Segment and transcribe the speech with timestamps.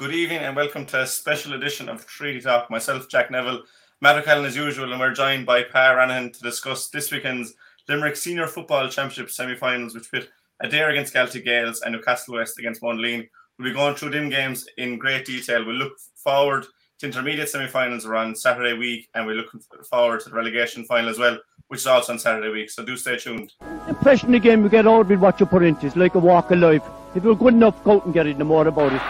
[0.00, 2.70] Good evening and welcome to a special edition of Treaty Talk.
[2.70, 3.64] Myself, Jack Neville,
[4.00, 7.52] Matt O'Callaghan as usual, and we're joined by Pa Ranahan to discuss this weekend's
[7.86, 10.30] Limerick Senior Football Championship semi-finals, which pit
[10.62, 13.28] Adare against Galtee Gaels and Newcastle West against Monaleen.
[13.58, 15.66] We'll be going through them games in great detail.
[15.66, 16.64] We'll look forward
[17.00, 19.60] to intermediate semi-finals are on Saturday week, and we're looking
[19.90, 21.38] forward to the relegation final as well,
[21.68, 22.70] which is also on Saturday week.
[22.70, 23.52] So do stay tuned.
[23.86, 26.50] Impression the game you get out with what you put into it's like a walk
[26.52, 26.84] of life.
[27.14, 29.02] If you're good enough, go out and get it, no more about it.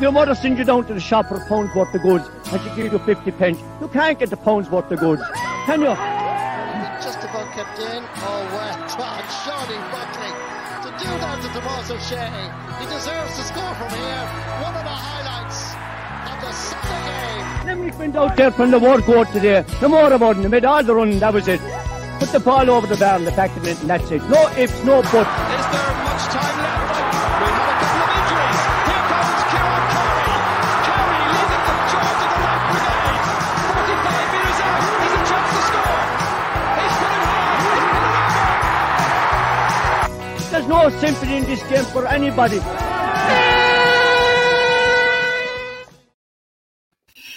[0.00, 2.60] Your mother sends you down to the shop for a pound's worth of goods and
[2.62, 3.58] she gives you 50 pence.
[3.80, 5.22] You can't get the pound's worth of goods,
[5.66, 5.94] can you?
[7.00, 8.02] Just about kept in.
[8.02, 10.32] Oh, well done, Shawnee Buckley.
[10.82, 12.24] To do that to Tomás Ó Sé,
[12.80, 14.24] he deserves to score from here.
[14.62, 15.74] One of the highlights
[16.30, 17.04] of the Sunday
[17.38, 17.66] game.
[17.66, 19.64] Limerick went out there from the war court today.
[19.80, 20.42] No more about it.
[20.42, 21.60] They made all the running, that was it.
[22.18, 24.22] Put the ball over the bar and the back of it, and that's it.
[24.28, 26.03] No ifs, no buts.
[40.66, 42.58] There's no sympathy in this game for anybody.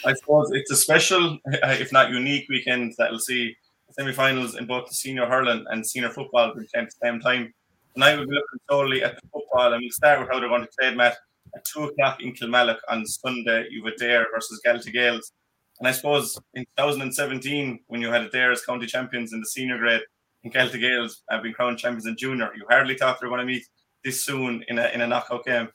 [0.06, 3.54] I suppose it's a special, uh, if not unique, weekend that will see
[3.92, 7.54] semi-finals in both the senior hurling and senior football at the same time.
[7.94, 10.62] Tonight we'll be looking solely at the football, and we'll start with how they're going
[10.62, 11.18] to play, Matt.
[11.54, 15.34] At two o'clock in Kilmallock on Sunday, you've Adare versus Galtee Gaels.
[15.80, 19.78] And I suppose in 2017, when you had Adare as county champions in the senior
[19.80, 20.04] grade,
[20.48, 23.46] and Galtee Gaels have been crowned champions in junior, you hardly thought they were going
[23.46, 23.64] to meet
[24.04, 25.70] this soon in a in a knockout game.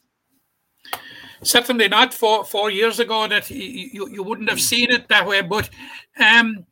[1.43, 2.15] Certainly not.
[2.15, 5.43] Four four years ago, that you, you wouldn't have seen it that way.
[5.43, 5.71] But
[6.19, 6.67] um,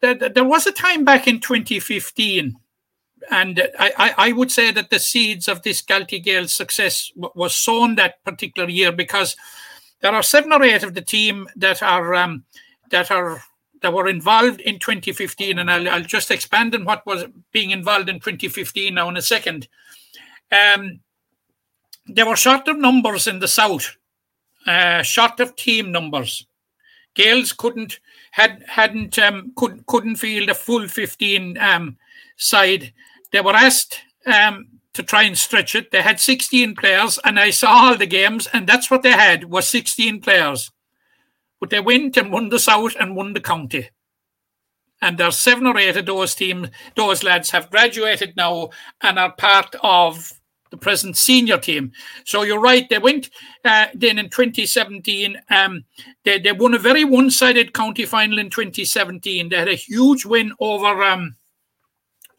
[0.00, 2.56] there, there was a time back in 2015,
[3.30, 7.96] and I, I would say that the seeds of this Galtee Gaels success was sown
[7.96, 9.36] that particular year because
[10.00, 12.44] there are seven or eight of the team that are um,
[12.90, 13.42] that are
[13.82, 18.08] that were involved in 2015, and I'll, I'll, just expand on what was being involved
[18.08, 19.68] in 2015 now in a second.
[20.50, 21.00] Um,
[22.06, 23.96] there were short of numbers in the south,
[24.66, 26.46] uh, short of team numbers.
[27.14, 28.00] Gaels couldn't
[28.32, 31.96] had hadn't um, could couldn't field a full 15 um,
[32.36, 32.92] side.
[33.32, 35.90] They were asked um, to try and stretch it.
[35.90, 39.44] They had 16 players, and I saw all the games, and that's what they had
[39.44, 40.70] was 16 players.
[41.62, 43.88] But they went and won the South and won the county.
[45.00, 49.30] And there's seven or eight of those teams, those lads have graduated now and are
[49.30, 50.32] part of
[50.70, 51.92] the present senior team.
[52.24, 52.88] So you're right.
[52.88, 53.30] They went
[53.64, 55.40] uh, then in 2017.
[55.50, 55.84] Um,
[56.24, 59.48] they, they won a very one-sided county final in 2017.
[59.48, 61.36] They had a huge win over um,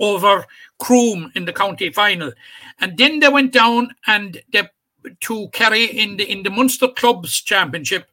[0.01, 0.45] over
[0.79, 2.33] Croom in the county final,
[2.81, 4.67] and then they went down and they
[5.21, 8.09] to Kerry in the in the Munster Clubs Championship,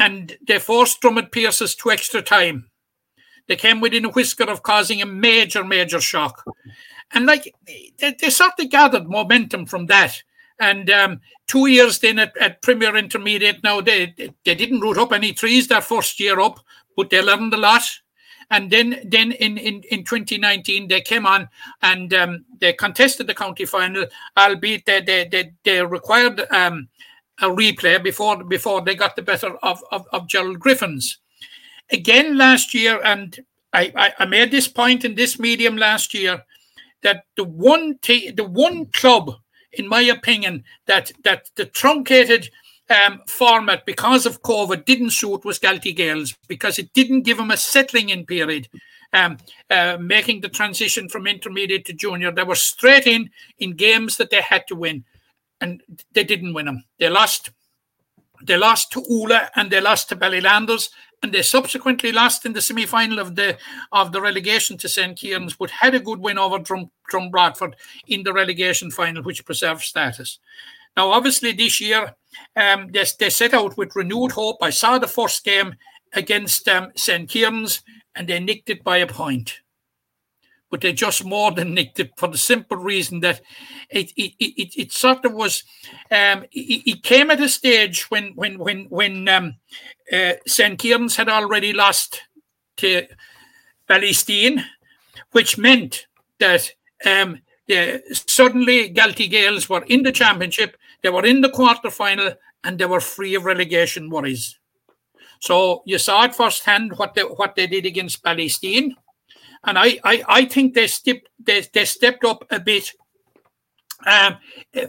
[0.00, 2.70] and they forced Dromid Pearses to extra time.
[3.48, 6.42] They came within a whisker of causing a major, major shock.
[7.12, 7.54] And like
[7.98, 10.22] they, they sort of gathered momentum from that.
[10.58, 15.12] And um, two years then at, at Premier Intermediate, now they, they didn't root up
[15.12, 16.60] any trees that first year up,
[16.96, 17.82] but they learned a lot.
[18.50, 21.48] And then, then in, in, in 2019, they came on
[21.82, 24.06] and um, they contested the county final,
[24.36, 26.88] albeit they, they, they, they required um,
[27.40, 31.18] a replay before before they got the better of, of, of Gerald Griffins.
[31.90, 33.38] Again last year, and
[33.72, 36.44] I, I, I made this point in this medium last year
[37.02, 39.32] that the one t- the one club,
[39.72, 42.50] in my opinion, that that the truncated
[42.90, 47.50] um, format because of COVID didn't suit was Galtee Gaels because it didn't give them
[47.50, 48.68] a settling in period.
[49.12, 54.16] Um, uh, making the transition from intermediate to junior, they were straight in in games
[54.18, 55.04] that they had to win,
[55.60, 55.82] and
[56.12, 56.84] they didn't win them.
[56.98, 57.50] They lost.
[58.42, 60.88] They lost to Oola and they lost to Ballylanders,
[61.22, 63.58] and they subsequently lost in the semi-final of the
[63.92, 65.18] of the relegation to St.
[65.18, 67.76] Kieran's, but had a good win over Drum, Drom Broadford
[68.06, 70.38] in the relegation final, which preserved status.
[70.96, 72.14] Now, obviously, this year
[72.56, 74.56] um, they, they set out with renewed hope.
[74.62, 75.74] I saw the first game
[76.14, 77.28] against um, St.
[77.28, 77.82] Kieran's,
[78.14, 79.60] and they nicked it by a point
[80.70, 83.40] but they just more than nicked it for the simple reason that
[83.90, 85.64] it it, it, it sort of was
[86.10, 89.56] um, it, it, came at a stage when when when when um,
[90.12, 92.22] uh, St Kieran's had already lost
[92.78, 93.06] to
[93.88, 94.64] Ballysteen,
[95.32, 96.06] which meant
[96.38, 96.72] that
[97.04, 97.40] um,
[98.12, 102.32] suddenly Galtee Gaels were in the championship, they were in the quarter final,
[102.64, 104.58] and they were free of relegation worries.
[105.40, 108.94] So you saw it firsthand what they what they did against Ballysteen
[109.64, 112.92] and I I, I think they stepped they, they stepped up a bit
[114.06, 114.36] um,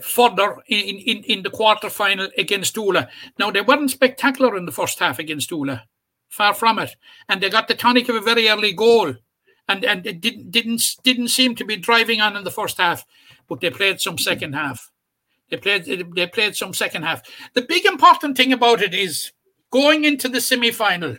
[0.00, 3.08] further in, in, in the quarter final against Oola.
[3.38, 5.84] Now, they weren't spectacular in the first half against Oola,
[6.28, 6.96] far from it.
[7.28, 9.14] And they got the tonic of a very early goal.
[9.68, 13.04] And, and it didn't, didn't, didn't seem to be driving on in the first half,
[13.48, 14.90] but they played some second half.
[15.50, 17.22] They played, they played some second half.
[17.54, 19.32] The big important thing about it is
[19.70, 21.18] going into the semi final,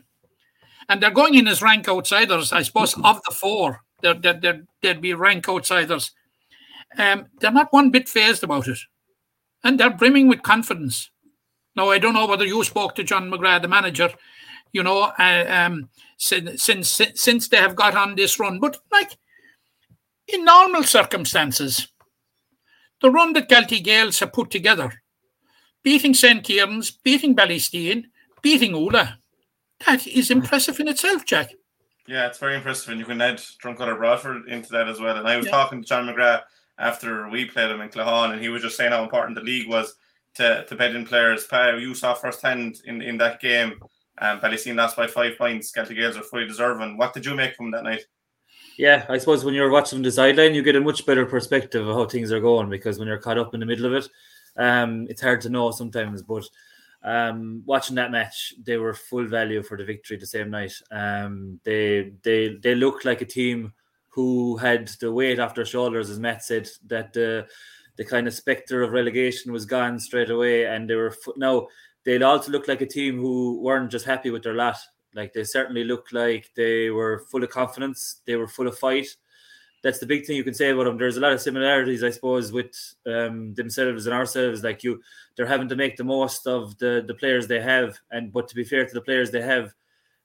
[0.89, 3.81] and they're going in as rank outsiders, I suppose, of the four.
[4.01, 6.11] They're, they're, they'd be rank outsiders
[6.97, 8.79] um, they're not one bit phased about it.
[9.63, 11.09] And they're brimming with confidence.
[11.75, 14.09] Now, I don't know whether you spoke to John McGrath, the manager,
[14.71, 18.59] you know, uh, um, since, since since they have got on this run.
[18.59, 19.17] But like
[20.27, 21.87] in normal circumstances,
[23.01, 25.01] the run that Galtee Gaels have put together,
[25.83, 26.43] beating St.
[26.43, 28.05] Kieran's, beating Ballysteen,
[28.41, 29.17] beating Oola,
[29.85, 31.51] that is impressive in itself, Jack.
[32.07, 35.17] Yeah, it's very impressive, and you can add Dromcollogher Broadford into that as well.
[35.17, 35.51] And I was yeah.
[35.51, 36.41] talking to John McGrath
[36.77, 39.69] after we played him in Claughaun, and he was just saying how important the league
[39.69, 39.95] was
[40.35, 41.47] to, to bed in players.
[41.51, 43.75] You saw firsthand in, in that game,
[44.17, 45.71] um, Ballysteen lost by five points.
[45.71, 46.97] Galtee Gaels are fully deserving.
[46.97, 48.03] What did you make from that night?
[48.77, 51.95] Yeah, I suppose when you're watching the sideline, you get a much better perspective of
[51.95, 54.09] how things are going because when you're caught up in the middle of it,
[54.57, 56.23] um, it's hard to know sometimes.
[56.23, 56.43] But
[57.03, 60.73] um, watching that match, they were full value for the victory the same night.
[60.91, 63.73] Um, they they they looked like a team
[64.07, 67.47] who had the weight off their shoulders, as Matt said, that the
[67.97, 71.67] the kind of spectre of relegation was gone straight away, and they were now
[72.05, 74.77] they also looked like a team who weren't just happy with their lot.
[75.13, 79.07] Like they certainly looked like they were full of confidence, they were full of fight.
[79.83, 80.97] That's the big thing you can say about them.
[80.97, 82.73] There's a lot of similarities, I suppose, with
[83.05, 84.63] um, themselves and ourselves.
[84.63, 85.01] Like you,
[85.35, 88.55] they're having to make the most of the the players they have, and but to
[88.55, 89.73] be fair to the players they have,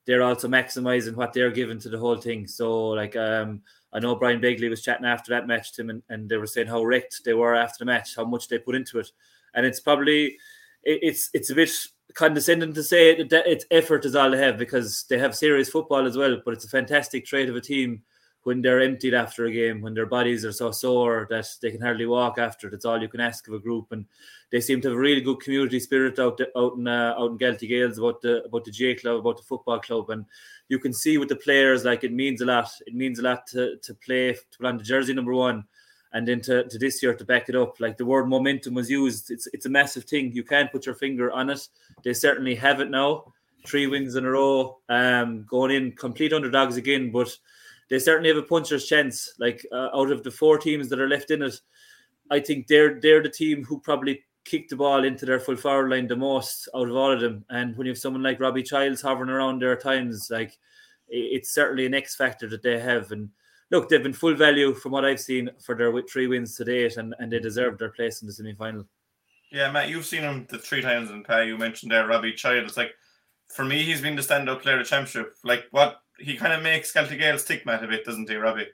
[0.06, 2.46] they're also maximizing what they're giving to the whole thing.
[2.46, 3.62] So like um
[3.92, 6.46] I know Brian Begley was chatting after that match to him, and, and they were
[6.46, 9.10] saying how wrecked they were after the match, how much they put into it,
[9.54, 10.36] and it's probably
[10.84, 11.70] it, it's it's a bit
[12.14, 16.06] condescending to say that it's effort is all they have because they have serious football
[16.06, 18.02] as well, but it's a fantastic trait of a team
[18.48, 21.82] when they're emptied after a game, when their bodies are so sore that they can
[21.82, 22.72] hardly walk after it.
[22.72, 24.06] It's all you can ask of a group, and
[24.50, 27.38] they seem to have a really good community spirit out out in uh, out in
[27.38, 30.24] Galtee Gaels about the about the J club, about the football club, and
[30.70, 32.70] you can see with the players like it means a lot.
[32.86, 35.64] It means a lot to to play to put on the jersey number one,
[36.14, 37.78] and then to, to this year to back it up.
[37.80, 39.30] Like the word momentum was used.
[39.30, 40.32] It's it's a massive thing.
[40.32, 41.68] You can't put your finger on it.
[42.02, 43.34] They certainly have it now.
[43.66, 47.28] Three wins in a row, um, going in complete underdogs again, but
[47.90, 49.32] they certainly have a puncher's chance.
[49.38, 51.60] Like uh, out of the four teams that are left in it,
[52.30, 55.90] I think they're they're the team who probably kick the ball into their full forward
[55.90, 57.44] line the most out of all of them.
[57.50, 60.56] And when you have someone like Robbie Childs hovering around there times, like
[61.08, 63.12] it's certainly an X factor that they have.
[63.12, 63.30] And
[63.70, 66.96] look, they've been full value from what I've seen for their three wins to date,
[66.96, 68.86] and, and they deserve their place in the semi final.
[69.50, 71.46] Yeah, Matt, you've seen him the three times in Pay.
[71.46, 72.76] You mentioned there Robbie Childs.
[72.76, 72.92] Like
[73.48, 75.34] for me, he's been the standout player of the championship.
[75.42, 78.68] Like what he kind of makes Galtee Gaels tick, Matt, a bit, doesn't he, Robbie?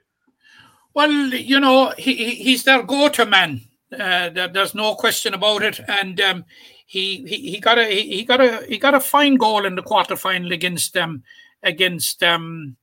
[0.93, 3.61] Well, you know, he, he's their go-to man.
[3.91, 6.45] Uh, there, there's no question about it, and um,
[6.85, 9.83] he, he he got a he, got a he got a fine goal in the
[9.83, 11.23] quarter final against um
[11.63, 12.75] against um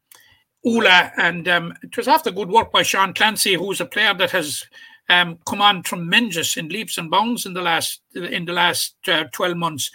[0.67, 4.31] Oola, and um, it was after good work by Sean Clancy, who's a player that
[4.31, 4.65] has
[5.09, 9.25] um, come on tremendous in leaps and bounds in the last in the last uh,
[9.33, 9.91] twelve months.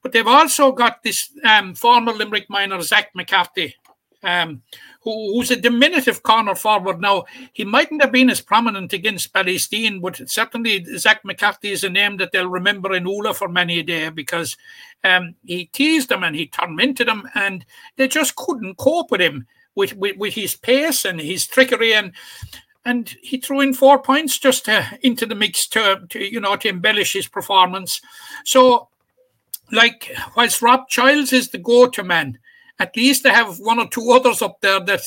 [0.00, 3.74] But they've also got this um, former Limerick minor Zach McCarthy,
[4.22, 4.62] um,
[5.00, 7.00] who, who's a diminutive corner forward.
[7.00, 11.90] Now, he mightn't have been as prominent against Ballysteen, but certainly Zach McCarthy is a
[11.90, 14.56] name that they'll remember in Oola for many a day because
[15.04, 17.64] um, he teased them and he tormented them, and
[17.96, 22.12] they just couldn't cope with him with, with, with his pace and his trickery and
[22.84, 26.56] and he threw in four points just to, into the mix to, to you know
[26.56, 28.00] to embellish his performance.
[28.44, 28.88] So,
[29.70, 32.38] like whilst Rob Childs is the go-to man,
[32.82, 35.02] at least they have one or two others up there that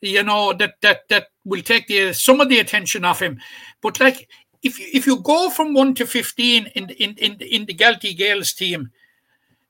[0.00, 3.38] you know that that that will take the some of the attention off him.
[3.80, 4.28] But like
[4.62, 8.18] if you, if you go from one to fifteen in in in, in the Galtee
[8.18, 8.90] Gaels team,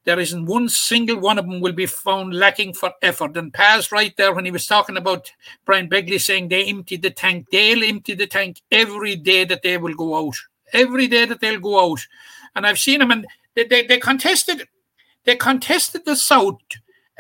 [0.05, 3.37] there isn't one single one of them will be found lacking for effort.
[3.37, 5.31] And Paz right there when he was talking about
[5.67, 9.77] Brian Begley saying they empty the tank, they'll empty the tank every day that they
[9.77, 10.37] will go out.
[10.73, 12.01] Every day that they'll go out.
[12.55, 14.67] And I've seen them and they, they, they contested
[15.25, 16.59] they contested the South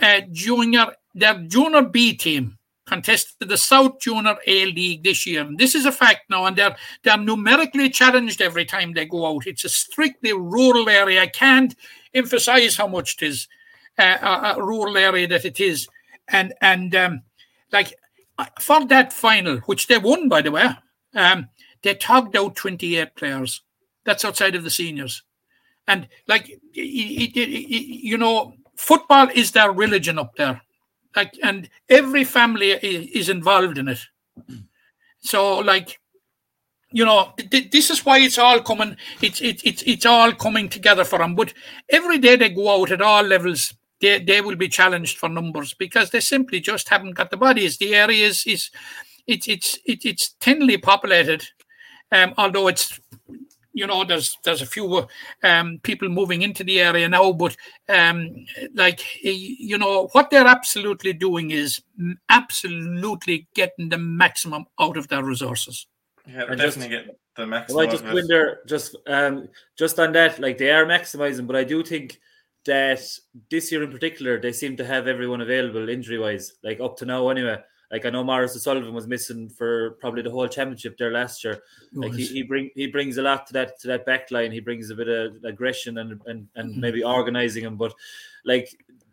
[0.00, 5.42] uh, junior, their junior B team contested the South Junior A League this year.
[5.42, 9.26] And this is a fact now, and they're they're numerically challenged every time they go
[9.26, 9.46] out.
[9.46, 11.22] It's a strictly rural area.
[11.22, 11.74] I can't
[12.14, 13.48] emphasize how much it is
[13.98, 15.88] uh, a, rural area that it is,
[16.28, 17.22] and and um,
[17.72, 17.94] like
[18.58, 20.68] for that final, which they won, by the way,
[21.14, 21.48] um,
[21.82, 23.62] they togged out 28 players.
[24.04, 25.22] That's outside of the seniors.
[25.86, 30.62] And like, it, it, it, you know, football is their religion up there.
[31.14, 33.98] Like, and every family is involved in it.
[35.20, 36.00] So, like,
[36.92, 38.96] you know, th- this is why it's all coming.
[39.20, 41.34] It's it's it's it's all coming together for them.
[41.34, 41.52] But
[41.88, 45.74] every day they go out at all levels, they they will be challenged for numbers
[45.74, 47.76] because they simply just haven't got the bodies.
[47.76, 48.70] The area is is
[49.26, 51.46] it's it's it's it's thinly populated,
[52.10, 52.98] um, although it's
[53.72, 55.06] you know there's there's a few
[55.42, 57.56] um, people moving into the area now, but
[57.88, 58.28] um,
[58.74, 61.80] like you know what they're absolutely doing is
[62.28, 65.86] absolutely getting the maximum out of their resources.
[66.26, 67.76] Yeah, they're And definitely just- getting the maximum.
[67.76, 68.14] Well, I just of it.
[68.14, 69.48] wonder, just um,
[69.78, 72.20] just on that, like they are maximizing, but I do think
[72.66, 73.00] that
[73.50, 77.06] this year in particular, they seem to have everyone available injury wise, like up to
[77.06, 77.56] now anyway.
[77.90, 81.62] Like I know Morris O'Sullivan was missing for probably the whole championship there last year.
[81.92, 84.52] Like he, he bring he brings a lot to that to that back line.
[84.52, 86.80] He brings a bit of aggression and and, and Mm-hmm.
[86.80, 87.76] maybe organizing him.
[87.76, 87.92] But
[88.44, 88.68] like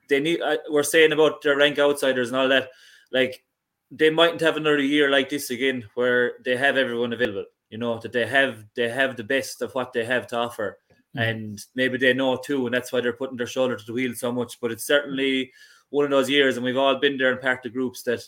[0.10, 2.70] they need, uh, we're saying about their rank outsiders and all that.
[3.12, 3.44] Like
[3.90, 7.46] they mightn't have another year like this again, where they have everyone available.
[7.70, 10.78] You know that they have they have the best of what they have to offer,
[11.16, 14.14] and maybe they know too, and that's why they're putting their shoulder to the wheel
[14.14, 14.60] so much.
[14.62, 15.52] But it's certainly
[15.90, 18.22] one of those years, and we've all been there and part of groups that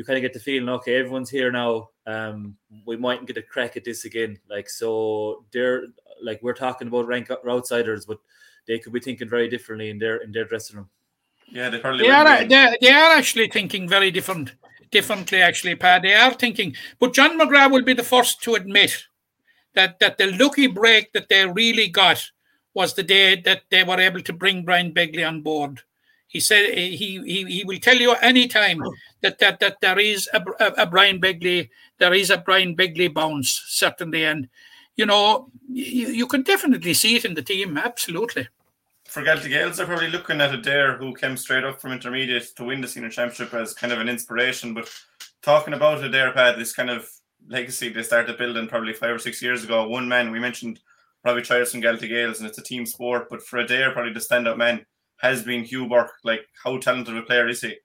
[0.00, 1.90] you kind of get the feeling, okay, everyone's here now.
[2.06, 4.38] Um, we mightn't get a crack at this again.
[4.48, 5.82] Like so, they're
[6.22, 8.18] like we're talking about rank outsiders, but
[8.66, 10.88] they could be thinking very differently in their in their dressing room.
[11.48, 14.54] Yeah, they probably They are they, they are actually thinking very different
[14.90, 16.00] differently actually Pat.
[16.00, 19.06] They are thinking but John McGrath will be the first to admit
[19.74, 22.24] that that the lucky break that they really got
[22.72, 25.80] was the day that they were able to bring Brian Begley on board.
[26.26, 28.80] He said he he, he will tell you anytime
[29.22, 33.12] that that that there is a, a, a Brian Begley there is a Brian Begley
[33.12, 34.48] bounce certainly and
[34.96, 38.48] you know you, you can definitely see it in the team absolutely.
[39.04, 42.64] for Galtee Gaels, they're probably looking at Adare, who came straight up from intermediate to
[42.64, 44.72] win the senior championship, as kind of an inspiration.
[44.72, 44.88] But
[45.42, 47.08] talking about Adare, Pat, this kind of
[47.48, 49.88] legacy they started building probably five or six years ago.
[49.88, 50.80] One man, we mentioned
[51.22, 53.28] probably Charles from Gaels, and it's a team sport.
[53.28, 54.86] But for Adare, probably the standout man
[55.18, 56.12] has been Hugh Burke.
[56.24, 57.76] Like, how talented a player is he?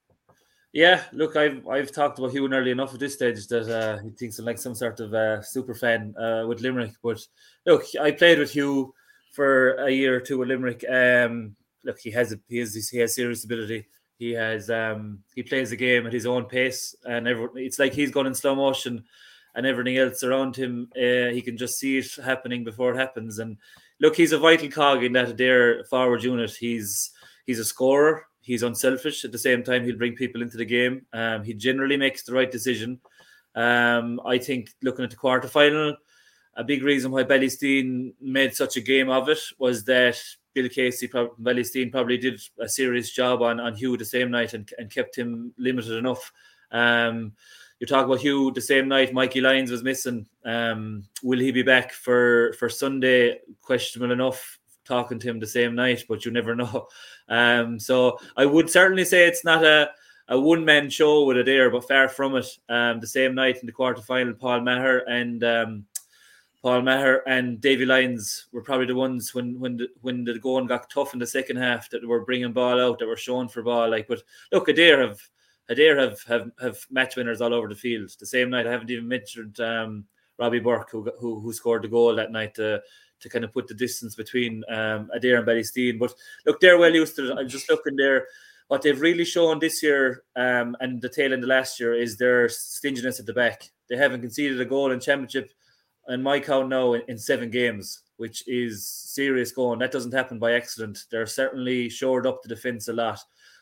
[0.75, 4.09] Yeah, look, I've I've talked about Hugh early enough at this stage that uh, he
[4.09, 6.91] thinks I'm like some sort of uh, super fan uh, with Limerick.
[7.01, 7.25] But
[7.65, 8.93] look, I played with Hugh
[9.31, 10.83] for a year or two with Limerick.
[10.89, 11.55] Um,
[11.85, 13.87] look, he has a, he has he has serious ability.
[14.19, 17.93] He has um, he plays the game at his own pace, and every, it's like
[17.93, 19.05] he's gone in slow motion,
[19.55, 23.39] and everything else around him, uh, he can just see it happening before it happens.
[23.39, 23.55] And
[24.01, 26.51] look, he's a vital cog in that Adare forward unit.
[26.51, 27.11] He's
[27.45, 28.27] he's a scorer.
[28.45, 29.25] He's unselfish.
[29.25, 31.07] At the same time, he'll bring people into the game.
[31.13, 33.01] Um, he generally makes the right decision.
[33.55, 35.97] Um, I think looking at the quarter final,
[36.55, 40.21] a big reason why Ballysteen made such a game of it was that
[40.53, 44.69] Bill Casey, Ballysteen probably did a serious job on, on Hugh the same night and,
[44.77, 46.31] and kept him limited enough.
[46.71, 47.33] Um,
[47.79, 50.27] you talk about Hugh the same night, Mikey Lyons was missing.
[50.45, 53.39] Um, will he be back for, for Sunday?
[53.61, 56.87] Questionable enough talking to him the same night, but you never know.
[57.27, 59.91] Um, so I would certainly say it's not a,
[60.27, 62.47] a one man show with Adare, but far from it.
[62.69, 65.85] Um, the same night in the quarter final, Paul Maher and um,
[66.61, 70.65] Paul Maher and Davy Lyons were probably the ones when when the, when the going
[70.65, 73.61] got tough in the second half that were bringing ball out, that were showing for
[73.61, 73.89] ball.
[73.89, 75.21] Like, but look, Adare have
[75.69, 78.11] Adare have have have match winners all over the field.
[78.19, 80.05] The same night, I haven't even mentioned um,
[80.39, 82.81] Robbie Burke who, who who scored the goal that night to
[83.19, 85.99] to kind of put the distance between um, Adare and Ballysteen.
[85.99, 86.13] But
[86.45, 87.37] look, they're well used to it.
[87.37, 88.27] I'm just looking there.
[88.67, 92.17] What they've really shown this year um, and the tail end of last year is
[92.17, 93.69] their stinginess at the back.
[93.89, 95.51] They haven't conceded a goal in championship,
[96.07, 99.79] and my count now in, in seven games, which is serious going.
[99.79, 101.05] That doesn't happen by accident.
[101.11, 103.19] They're certainly shored up the defence a lot,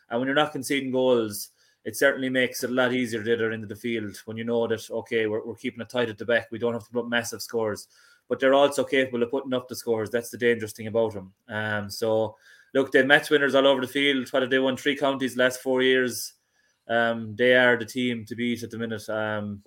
[0.09, 1.49] and when you're not conceding goals,
[1.85, 4.67] it certainly makes it a lot easier to enter into the field when you know
[4.67, 6.47] that okay, we're, we're keeping it tight at the back.
[6.49, 7.87] We don't have to put massive scores,
[8.33, 10.09] but they're also capable of putting up the scores.
[10.09, 11.31] That's the dangerous thing about them.
[11.47, 12.35] Um, so
[12.73, 14.27] look, they're match winners all over the field.
[14.31, 16.33] What have they won three counties last four years?
[16.87, 19.07] Um, they are the team to beat at the minute.
[19.07, 19.61] Um,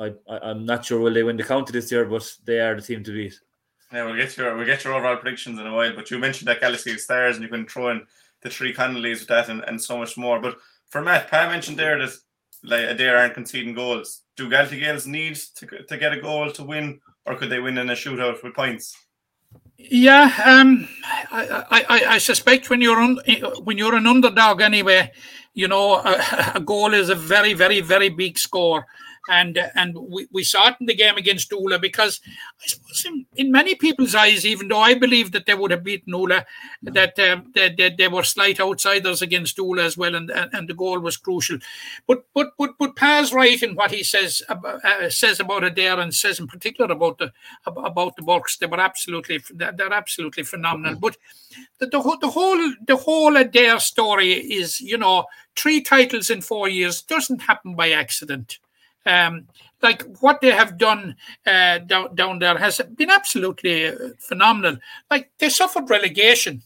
[0.00, 2.82] I, I'm not sure will they win the county this year, but they are the
[2.82, 3.38] team to beat.
[3.92, 5.94] Yeah, we'll get your we'll get your overall predictions in a while.
[5.94, 8.04] But you mentioned that Galaxy Stars, and you can throw in
[8.40, 10.40] the three Connolly's with that, and, and so much more.
[10.40, 12.10] But for Matt, Pat mentioned there that
[12.64, 14.22] like Adare aren't conceding goals.
[14.36, 17.78] Do Galtee Gaels need to to get a goal to win, or could they win
[17.78, 18.96] in a shootout with points?
[19.78, 20.88] Yeah, um,
[21.30, 23.18] I, I, I suspect when you're un,
[23.64, 25.10] when you're an underdog anyway,
[25.54, 28.86] you know, a, a goal is a very, very, very big score
[29.28, 32.20] and and we, we saw it in the game against Oola because
[32.62, 35.84] I suppose in, in many people's eyes, even though I believe that they would have
[35.84, 36.44] beaten Oola,
[36.82, 40.74] that um, they, they, they, were slight outsiders against Oola as well, and, and the
[40.74, 41.58] goal was crucial.
[42.06, 45.76] But but but but Paz right in what he says about, uh, says about it
[45.76, 47.32] there, and says in particular about the
[47.66, 48.56] about the Burkes.
[48.56, 50.98] They were absolutely they're absolutely phenomenal.
[50.98, 51.16] But
[51.78, 55.26] the, the, the whole the whole Adare story is you know
[55.56, 58.58] three titles in four years doesn't happen by accident
[59.06, 59.46] um,
[59.82, 61.16] like what they have done
[61.46, 64.76] uh, down, down there has been absolutely phenomenal.
[65.10, 66.62] Like they suffered relegation,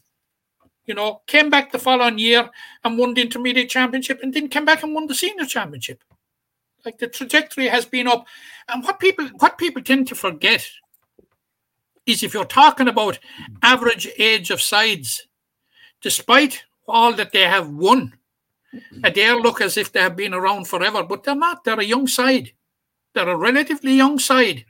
[0.84, 2.48] you know, came back the following year
[2.84, 6.02] and won the intermediate championship, and then came back and won the senior championship.
[6.84, 8.26] Like the trajectory has been up,
[8.68, 10.68] and what people what people tend to forget
[12.04, 13.18] is if you're talking about
[13.62, 15.26] average age of sides,
[16.00, 18.12] despite all that they have won
[19.14, 21.64] they look as if they have been around forever, but they're not.
[21.64, 22.52] They're a young side.
[23.14, 24.64] They're a relatively young side.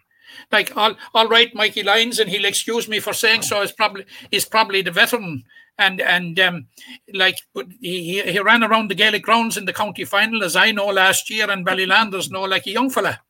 [0.52, 3.62] Like all, all right, Mikey Lyons, and he'll excuse me for saying so.
[3.62, 5.44] Is probably is probably the veteran,
[5.78, 6.66] and and um,
[7.12, 7.38] like,
[7.80, 11.30] he he ran around the Gaelic grounds in the county final, as I know last
[11.30, 13.20] year, and Ballylanders know like a young fella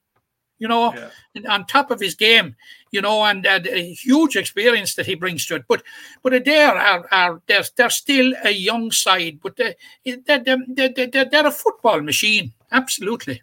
[0.59, 0.95] you know,
[1.35, 1.53] yeah.
[1.53, 2.57] on top of his game,
[2.91, 5.65] you know, and uh, a huge experience that he brings to it.
[5.69, 5.83] But
[6.23, 11.25] but Adare are, are they're, they're still a young side, but they're, they're, they're, they're,
[11.25, 13.43] they're a football machine, absolutely.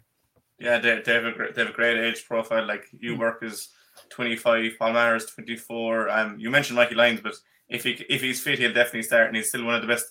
[0.58, 2.66] Yeah, they, they, have a great, they have a great age profile.
[2.66, 3.20] Like you hmm.
[3.20, 3.68] work is
[4.10, 6.10] 25, Palmer is 24.
[6.10, 7.34] Um, you mentioned Mikey Lyons, but
[7.68, 10.06] if he if he's fit, he'll definitely start, and he's still one of the best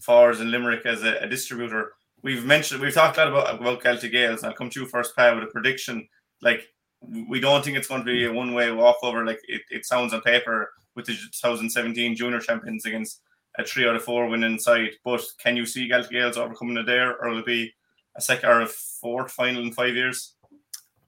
[0.00, 1.92] forwards in Limerick as a, a distributor.
[2.22, 4.44] We've mentioned we've talked a lot about about Galtee Gaels.
[4.44, 6.08] I'll come to you first, Pat, with a prediction
[6.42, 6.68] like
[7.00, 9.24] we don't think it's going to be a one way walkover.
[9.24, 13.22] Like it, it sounds on paper with the 2017 junior champions against
[13.58, 14.90] a three out of four winning side.
[15.04, 17.72] But can you see Gaelic Gaels overcoming it there, or will it be
[18.16, 20.34] a second or a fourth final in five years?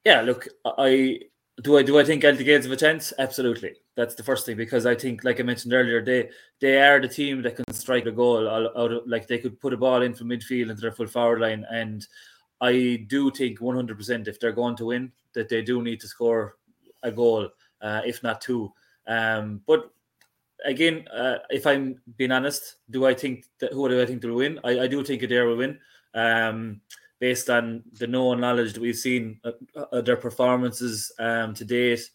[0.04, 1.20] Yeah, look, I
[1.62, 1.76] do.
[1.76, 1.98] I do.
[1.98, 3.12] I think Gaelic Gaels have a chance.
[3.18, 7.00] Absolutely, that's the first thing because I think, like I mentioned earlier, they they are
[7.00, 10.02] the team that can strike a goal out of like they could put a ball
[10.02, 12.06] in from midfield into their full forward line and
[12.60, 16.56] I do think 100% if they're going to win, that they do need to score
[17.02, 17.48] a goal,
[17.80, 18.72] uh, if not two.
[19.06, 19.90] Um, but
[20.64, 24.34] again, uh, if I'm being honest, do I think that who do I think will
[24.34, 24.60] win?
[24.64, 25.78] I, I do think Adare will win,
[26.14, 26.80] um,
[27.18, 29.40] based on the known knowledge that we've seen.
[29.44, 29.52] Uh,
[29.92, 32.10] uh, their performances um, to date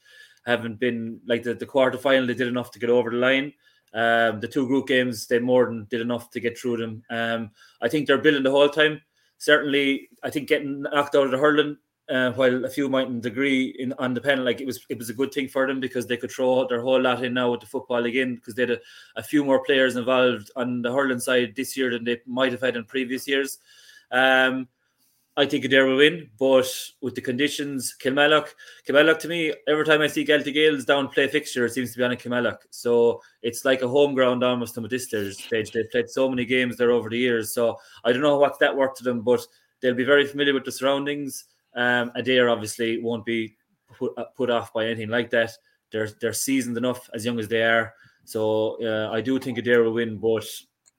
[0.45, 2.28] haven't been like the, the quarter final.
[2.28, 3.54] They did enough to get over the line.
[3.93, 7.04] Um, the two group games, they more than did enough to get through them.
[7.10, 7.51] Um,
[7.82, 9.01] I think they're building the whole time
[9.38, 11.78] certainly, I think getting knocked out of the hurling,
[12.10, 15.10] uh, while a few mightn't agree in on the pen, like it was, it was
[15.10, 17.62] a good thing for them because they could throw their whole lot in now with
[17.62, 18.80] the football again because they had a,
[19.15, 22.62] a few more players involved on the hurling side this year than they might have
[22.62, 23.58] had in previous years.
[24.12, 24.68] Um,
[25.38, 28.54] I think Adare will win, but with the conditions, Kilmallock,
[28.88, 31.98] Kilmallock to me, every time I see Galtee Gaels down play fixture, it seems to
[31.98, 32.60] be on a Kilmallock.
[32.70, 35.72] So it's like a home ground almost at this stage.
[35.72, 37.54] They've played so many games there over the years.
[37.54, 39.46] So I don't know what's that worth to them, but
[39.82, 41.44] they'll be very familiar with the surroundings.
[41.75, 43.55] Um, Adare obviously won't be
[43.97, 45.51] put, uh, put off by anything like that.
[45.91, 47.93] They're they're seasoned enough as young as they are.
[48.25, 50.45] So uh, I do think Adare will win, but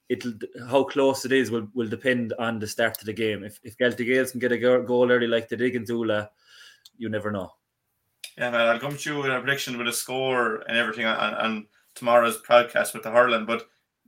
[0.08, 0.34] it'll
[0.68, 3.44] how close it is will, will depend on the start of the game.
[3.44, 5.90] If if Galtee Gaels can get a goal early like they did against
[6.98, 7.52] you never know.
[8.38, 11.34] Yeah, man, I'll come to you with a prediction with a score and everything on,
[11.34, 13.46] on tomorrow's podcast with the hurling.
[13.46, 13.66] But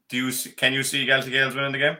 [0.08, 1.96] do you can you see Galtee Gaels winning the game?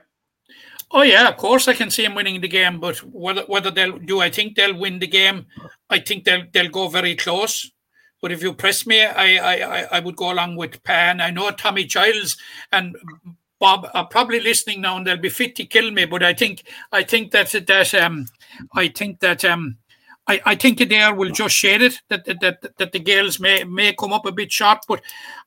[0.90, 2.80] Oh yeah, of course I can see them winning the game.
[2.80, 5.46] But whether whether they'll do, I think they'll win the game.
[5.90, 7.70] I think they'll they'll go very close.
[8.22, 11.20] But if you press me, I I I would go along with Pan.
[11.20, 12.36] I know Tommy Childs
[12.72, 12.96] and
[13.58, 16.62] Bob are probably listening now and they'll be fit to kill me, but I think
[16.92, 18.26] I think that that um
[18.74, 19.76] I think that um
[20.28, 23.64] I, I think Adare will just shade it that that, that, that the Gaels may
[23.64, 25.00] may come up a bit short, but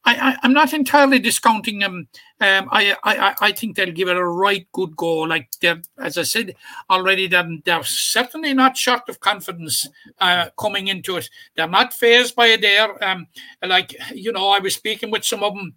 [0.06, 2.08] I, I am not entirely discounting them.
[2.39, 5.20] Um, I, I I think they'll give it a right good go.
[5.20, 5.50] Like
[6.00, 6.56] as I said
[6.89, 9.88] already, they're, they're certainly not short of confidence
[10.20, 11.30] uh, coming into it.
[11.56, 13.00] They're not phased by Adare.
[13.04, 13.28] Um,
[13.63, 15.76] like you know, I was speaking with some of them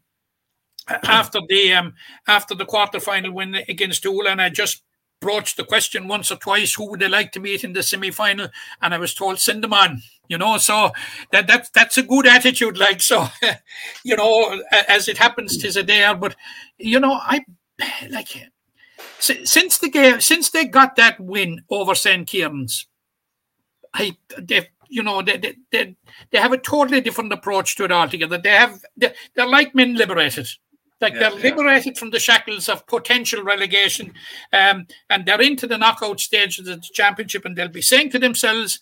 [0.88, 1.94] after the um,
[2.26, 4.82] after the quarter final win against Tool, and I just
[5.20, 8.10] broached the question once or twice who would they like to meet in the semi
[8.10, 8.48] final,
[8.80, 10.02] and I was told send them on.
[10.28, 10.90] You know, so
[11.32, 12.78] that that that's a good attitude.
[12.78, 13.26] Like so,
[14.04, 16.12] you know, as it happens, tis a day.
[16.18, 16.36] But
[16.78, 17.44] you know, I
[18.10, 18.50] like
[19.18, 22.26] since the game since they got that win over St.
[22.26, 22.86] Kieran's,
[23.92, 25.96] I they you know, they, they, they,
[26.30, 28.38] they have a totally different approach to it altogether.
[28.38, 30.48] They have, they, they're like men liberated.
[31.04, 31.50] Like Yeah, they're yeah.
[31.50, 34.14] liberated from the shackles of potential relegation,
[34.54, 38.18] um, and they're into the knockout stage of the championship, and they'll be saying to
[38.18, 38.80] themselves,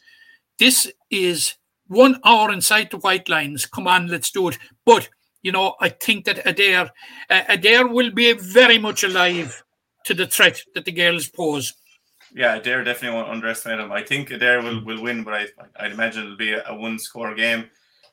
[0.57, 1.57] "This is
[1.89, 3.67] one hour inside the white lines.
[3.67, 5.09] Come on, let's do it." But
[5.43, 6.91] you know, I think that Adare,
[7.29, 9.65] uh, Adare will be very much alive
[10.05, 11.75] to the threat that the girls pose.
[12.33, 13.91] Yeah, Adare definitely won't underestimate him.
[13.91, 15.47] I think Adare will, will win, but I,
[15.81, 17.69] I'd imagine it'll be a, a one score game.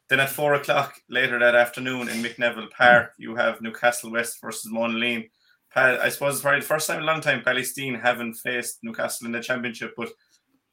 [0.09, 4.41] Then at four o'clock later that afternoon in Mick Neville Park, you have Newcastle West
[4.41, 5.29] versus Monaghan.
[5.75, 9.27] I suppose it's probably the first time in a long time Palestine haven't faced Newcastle
[9.27, 10.09] in the championship, but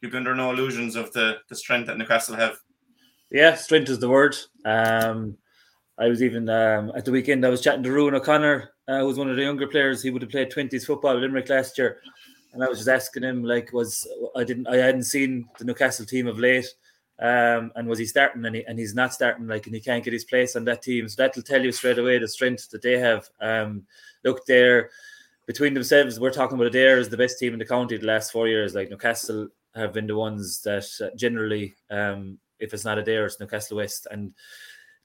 [0.00, 2.56] you've been under no illusions of the, the strength that Newcastle have.
[3.30, 4.36] Yeah, strength is the word.
[4.64, 5.36] Um,
[5.98, 7.44] I was even um, at the weekend.
[7.44, 10.02] I was chatting to Ruan O'Connor, uh, who was one of the younger players.
[10.02, 12.00] He would have played twenties football at Limerick last year,
[12.52, 16.06] and I was just asking him like, was I didn't I hadn't seen the Newcastle
[16.06, 16.66] team of late,
[17.18, 18.44] um, and was he starting?
[18.44, 19.46] And, he, and he's not starting.
[19.46, 21.08] Like, and he can't get his place on that team.
[21.08, 23.28] So that'll tell you straight away the strength that they have.
[23.40, 23.84] Um,
[24.24, 24.90] look, they're
[25.46, 26.20] between themselves.
[26.20, 28.74] We're talking about Adare as the best team in the county the last four years.
[28.74, 33.40] Like Newcastle have been the ones that uh, generally, um, if it's not Adare, it's
[33.40, 34.32] Newcastle West, and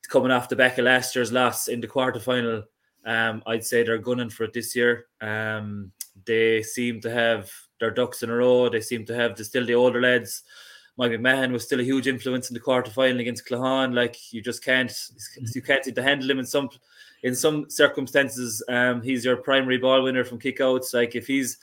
[0.09, 2.63] coming off the back of last year's loss in the quarter final,
[3.05, 5.07] um, I'd say they're gunning for it this year.
[5.21, 5.91] Um,
[6.25, 8.69] they seem to have their ducks in a row.
[8.69, 10.43] They seem to have the, still the older lads.
[11.01, 13.95] Mike McMahon was still a huge influence in the quarter final against Claughaun.
[13.95, 14.95] Like you just can't,
[15.55, 16.69] you can't seem to handle him in some,
[17.23, 18.63] in some circumstances.
[18.69, 20.93] Um, he's your primary ball winner from kickouts.
[20.93, 21.57] Like if he's,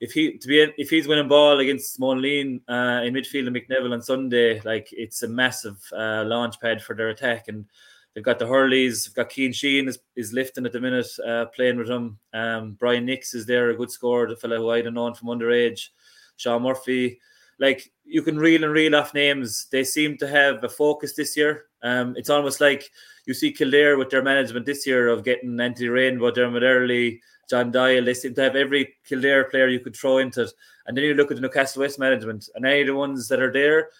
[0.00, 3.70] if he to be if he's winning ball against Monaleen uh, in midfield and Mick
[3.70, 7.48] Neville on Sunday, like it's a massive uh, launch pad for their attack.
[7.48, 7.64] And
[8.12, 11.46] they've got the Hurleys, they've got Keen Sheen is, is lifting at the minute, uh,
[11.46, 12.18] playing with him.
[12.34, 15.28] Um, Brian Nix is there, a good scorer, the fellow who I'd have known from
[15.28, 15.88] underage.
[16.36, 17.20] Sean Murphy,
[17.62, 19.68] like you can reel and reel off names.
[19.70, 21.66] They seem to have a focus this year.
[21.82, 22.90] Um, it's almost like
[23.24, 27.70] you see Kildare with their management this year of getting Anthony Rainbow, Dermot Earley, John
[27.70, 28.04] Doyle.
[28.04, 30.52] They seem to have every Kildare player you could throw into it.
[30.86, 33.40] And then you look at the Newcastle West management and any of the ones that
[33.40, 33.90] are there.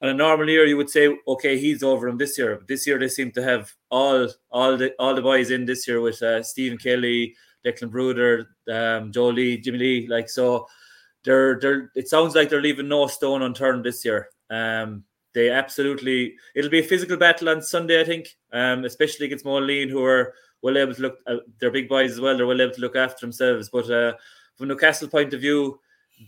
[0.00, 2.56] On a normal year, you would say, okay, he's over them this year.
[2.56, 5.86] But this year, they seem to have all all the all the boys in this
[5.86, 10.08] year with uh, Stephen Kelly, Declan Bruder, um, Joe Lee, Jimmy Lee.
[10.08, 10.66] Like so,
[11.24, 11.90] they're they're.
[11.94, 14.28] It sounds like they're leaving no stone unturned this year.
[14.48, 15.04] Um,
[15.34, 16.34] they absolutely.
[16.54, 18.28] It'll be a physical battle on Sunday, I think.
[18.52, 21.18] Um, especially against Moline, who are well able to look.
[21.26, 22.36] Uh, they're big boys as well.
[22.36, 23.68] They're well able to look after themselves.
[23.68, 24.14] But uh,
[24.56, 25.80] from Newcastle point of view,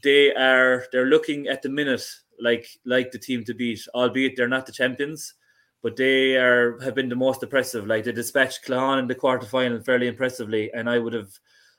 [0.03, 2.05] they are they're looking at the minute
[2.41, 5.35] like like the team to beat, albeit they're not the champions.
[5.83, 7.87] But they are have been the most impressive.
[7.87, 11.31] Like they dispatched Claughaun in the quarter final fairly impressively, and I would have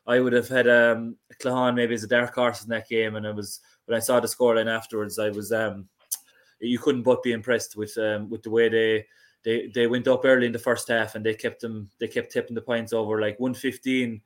[0.06, 3.16] I would have had um Claughaun maybe as a dark horse in that game.
[3.16, 5.88] And I was when I saw the scoreline afterwards, I was um
[6.60, 9.06] you couldn't but be impressed with um with the way they
[9.44, 12.32] they they went up early in the first half and they kept them they kept
[12.32, 14.22] tipping the points over like 115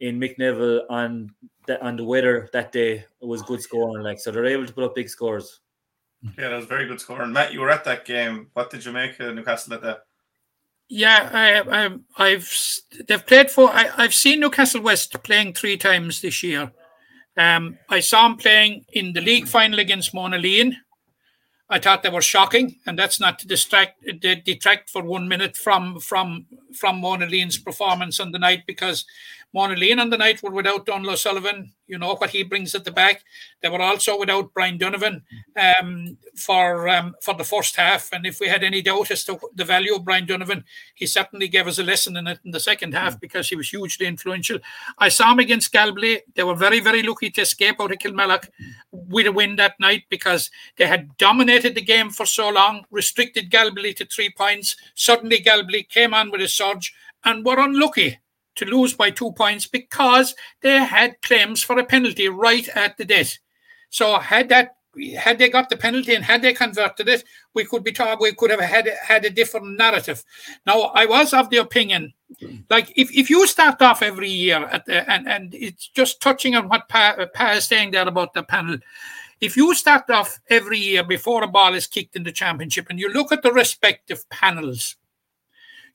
[0.00, 1.34] in Mick Neville on
[1.66, 4.84] the on the weather that day was good scoring like so they're able to put
[4.84, 5.60] up big scores.
[6.36, 7.22] Yeah, that was very good score.
[7.22, 8.48] And Matt, you were at that game.
[8.52, 10.00] What did you make of Newcastle at that?
[10.88, 12.50] Yeah, I, I, I've
[13.06, 13.70] they've played for.
[13.70, 16.72] I, I've seen Newcastle West playing three times this year.
[17.36, 20.74] Um, I saw them playing in the league final against Monaleen.
[21.70, 25.56] I thought they were shocking, and that's not to distract de- detract for one minute
[25.56, 29.04] from from from Monaleen's performance on the night because
[29.54, 31.72] Monaleen on the night were without Donald O'Sullivan.
[31.86, 33.24] You know what he brings at the back.
[33.62, 35.22] They were also without Brian Donovan
[35.56, 38.12] um, for um, for the first half.
[38.12, 41.48] And if we had any doubt as to the value of Brian Donovan, he certainly
[41.48, 44.58] gave us a lesson in it in the second half because he was hugely influential.
[44.98, 46.22] I saw him against Galway.
[46.34, 48.50] They were very, very lucky to escape out of Kilmallock
[48.92, 53.50] with a win that night because they had dominated the game for so long, restricted
[53.50, 54.76] Galway to three points.
[54.94, 58.18] Suddenly, Galway came on with a surge and were unlucky
[58.58, 63.04] to lose by two points because they had claims for a penalty right at the
[63.04, 63.38] death.
[63.90, 64.74] So had that
[65.16, 67.22] had they got the penalty and had they converted it,
[67.54, 70.24] we could be taught we could have had had a different narrative.
[70.66, 72.12] Now I was of the opinion,
[72.68, 76.56] like if, if you start off every year at the, and and it's just touching
[76.56, 78.78] on what pa, pa is saying there about the panel.
[79.40, 82.98] If you start off every year before a ball is kicked in the championship and
[82.98, 84.96] you look at the respective panels,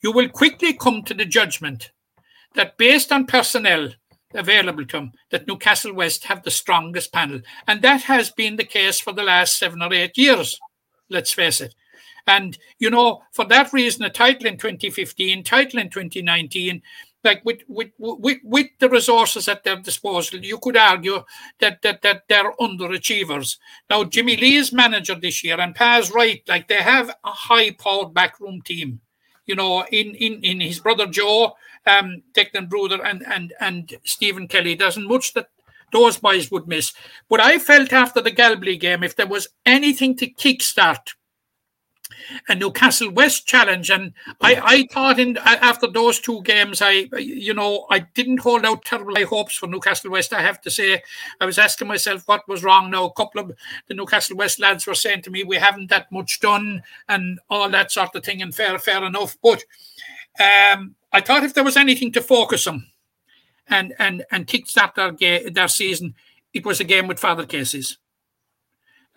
[0.01, 1.91] you will quickly come to the judgment
[2.55, 3.89] that based on personnel
[4.33, 7.41] available to them, that Newcastle West have the strongest panel.
[7.67, 10.59] And that has been the case for the last seven or eight years,
[11.09, 11.75] let's face it.
[12.25, 16.81] And, you know, for that reason, a title in 2015, title in 2019,
[17.23, 21.23] like with with with, with the resources at their disposal, you could argue
[21.59, 23.57] that that that they're underachievers.
[23.89, 28.13] Now Jimmy Lee is manager this year, and Paz right, like they have a high-powered
[28.13, 28.99] backroom team.
[29.45, 34.47] You know, in in in his brother Joe, um, Declan Bruder, and and and Stephen
[34.47, 34.75] Kelly.
[34.75, 35.49] There's much that
[35.91, 36.93] those boys would miss.
[37.29, 41.13] But I felt after the Galway game, if there was anything to kickstart
[42.47, 43.89] a Newcastle West challenge.
[43.89, 48.65] And I, I thought in after those two games, I you know I didn't hold
[48.65, 50.33] out terrible high hopes for Newcastle West.
[50.33, 51.01] I have to say,
[51.39, 52.91] I was asking myself what was wrong.
[52.91, 53.51] Now a couple of
[53.87, 57.69] the Newcastle West lads were saying to me, "We haven't that much done," and all
[57.69, 58.41] that sort of thing.
[58.41, 59.37] And fair, fair enough.
[59.41, 59.63] But
[60.39, 62.87] um, I thought if there was anything to focus on
[63.67, 66.15] and and and kickstart their ga- their season,
[66.53, 67.97] it was a game with Father Casey's.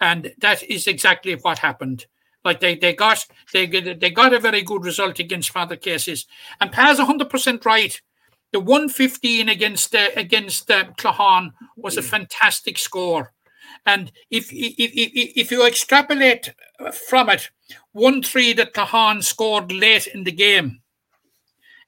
[0.00, 2.06] And that is exactly what happened.
[2.46, 6.26] Like they they got they they got a very good result against Father Casey's,
[6.60, 8.00] and Paz hundred percent right.
[8.52, 13.32] The one fifteen against uh, against uh, Claughaun was a fantastic score,
[13.84, 16.54] and if if if, if you extrapolate
[17.08, 17.50] from it,
[17.90, 20.80] one three that Claughaun scored late in the game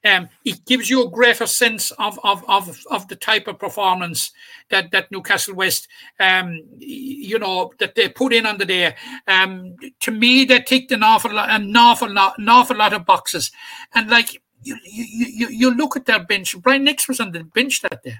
[0.05, 4.31] um, it gives you a greater sense of, of, of, of the type of performance
[4.69, 5.87] that, that Newcastle West,
[6.19, 8.95] um, you know, that they put in on the day.
[9.27, 13.05] Um, to me, they ticked an awful lot, an awful lot, an awful lot of
[13.05, 13.51] boxes.
[13.93, 16.59] And like, you, you, you, you look at their bench.
[16.61, 18.15] Brian Nix was on the bench that day.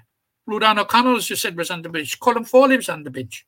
[0.46, 2.18] Rudan O'Connell, as you said, was on the bench.
[2.18, 3.46] Colin Foley was on the bench.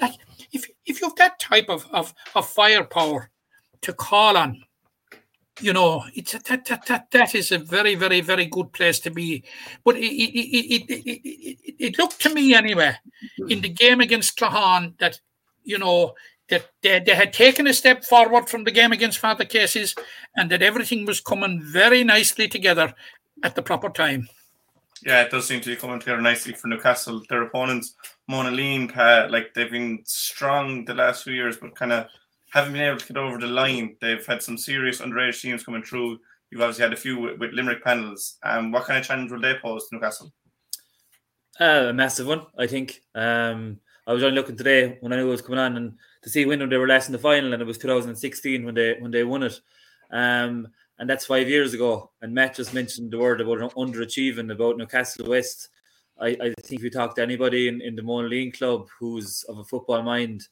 [0.00, 0.12] Like,
[0.52, 3.30] if if you have that type of, of, of firepower
[3.80, 4.62] to call on,
[5.60, 8.98] you know, it's a, that, that that that is a very very very good place
[9.00, 9.44] to be.
[9.84, 12.96] But it it, it, it, it, it looked to me anyway
[13.48, 15.20] in the game against Claughaun that
[15.64, 16.14] you know
[16.48, 19.94] that they, they had taken a step forward from the game against Father Casey's
[20.36, 22.94] and that everything was coming very nicely together
[23.42, 24.28] at the proper time.
[25.04, 27.22] Yeah, it does seem to be coming together nicely for Newcastle.
[27.28, 27.94] Their opponents,
[28.30, 32.06] Monaleen, uh, like they've been strong the last few years, but kind of
[32.52, 33.96] haven't been able to get over the line.
[34.00, 36.18] They've had some serious underage teams coming through.
[36.50, 38.38] You've obviously had a few with, with Limerick panels.
[38.42, 40.32] Um, what kind of challenge will they pose to Newcastle?
[41.60, 43.02] Uh, a massive one, I think.
[43.14, 46.30] Um, I was only looking today when I knew it was coming on and to
[46.30, 49.10] see when they were last in the final, and it was 2016 when they when
[49.10, 49.60] they won it.
[50.10, 52.10] Um, and that's five years ago.
[52.22, 55.68] And Matt just mentioned the word about underachieving about Newcastle West.
[56.18, 59.58] I, I think if you talk to anybody in, in the Monaleen club who's of
[59.58, 60.42] a football mind,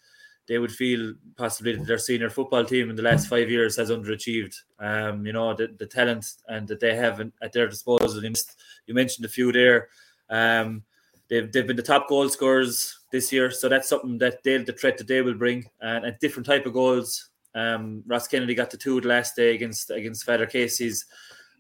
[0.47, 3.91] they would feel possibly that their senior football team in the last five years has
[3.91, 4.55] underachieved.
[4.79, 8.23] Um, you know, the, the talent and that they have at their disposal.
[8.23, 9.89] You mentioned a few there.
[10.29, 10.83] Um,
[11.29, 14.73] they've, they've been the top goal scorers this year, so that's something that they the
[14.73, 17.31] threat that they will bring and a different type of goals.
[17.55, 21.07] Um, Ross Kennedy got the two the last day against against Father Casey's.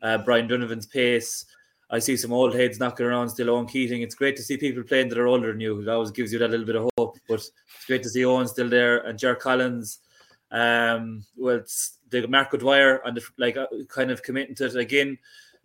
[0.02, 1.46] Uh, Brian Donovan's pace.
[1.90, 4.02] I see some old heads knocking around still Owen Keating.
[4.02, 5.80] It's great to see people playing that are older than you.
[5.80, 7.18] It always gives you that little bit of hope.
[7.28, 7.50] But it's
[7.86, 10.00] great to see Owen still there and Jer Collins.
[10.50, 14.76] Um, well, it's the Marco Dwyer and the, like uh, kind of committing to it
[14.76, 15.18] again.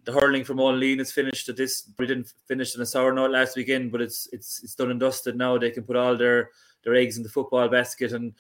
[0.06, 1.50] The hurling from Monaleen is finished.
[1.50, 4.76] At this, we didn't finish in a sour note last weekend, but it's it's it's
[4.76, 5.58] done and dusted now.
[5.58, 6.50] They can put all their
[6.84, 8.34] their eggs in the football basket, and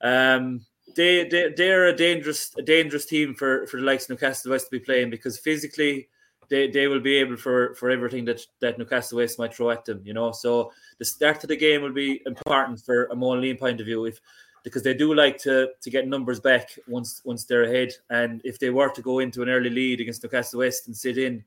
[0.00, 0.64] um,
[0.96, 4.66] they they they're a dangerous a dangerous team for for the likes of Newcastle West
[4.66, 6.08] to be playing because physically
[6.50, 9.84] they, they will be able for for everything that that Newcastle West might throw at
[9.84, 10.02] them.
[10.04, 13.80] You know, so the start of the game will be important for a Monaleen point
[13.80, 14.20] of view if
[14.62, 17.92] because they do like to to get numbers back once once they're ahead.
[18.10, 21.16] And if they were to go into an early lead against Newcastle West and sit
[21.16, 21.44] in,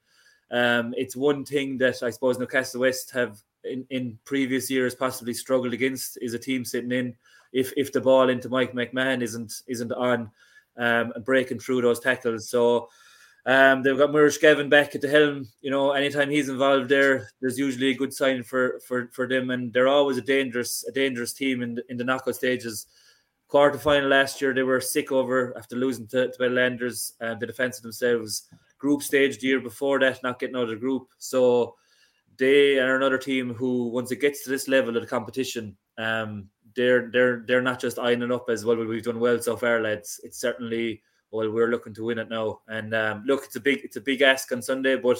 [0.51, 5.33] um, it's one thing that I suppose Newcastle West have in, in previous years possibly
[5.33, 7.15] struggled against is a team sitting in.
[7.51, 10.31] If if the ball into Mike McMahon isn't isn't on
[10.77, 12.89] um, and breaking through those tackles, so
[13.45, 15.49] um, they've got Muiris Gavin back at the helm.
[15.61, 19.49] You know, anytime he's involved there, there's usually a good sign for for for them,
[19.49, 22.87] and they're always a dangerous a dangerous team in the, in the knockout stages.
[23.49, 27.45] Quarter final last year, they were sick over after losing to, to Landers, and they
[27.45, 28.49] defended themselves.
[28.79, 31.07] Group stage the year before that, not getting out of the group.
[31.17, 31.75] So
[32.37, 36.49] they are another team who, once it gets to this level of the competition, um,
[36.75, 38.77] they're they're they're not just it up as well.
[38.77, 40.19] We've done well so far, lads.
[40.23, 42.59] It's certainly well, we're looking to win it now.
[42.67, 45.17] And um, look, it's a big it's a big ask on Sunday, but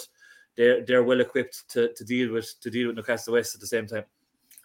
[0.56, 3.68] they're they're well equipped to, to deal with to deal with Newcastle West at the
[3.68, 4.04] same time.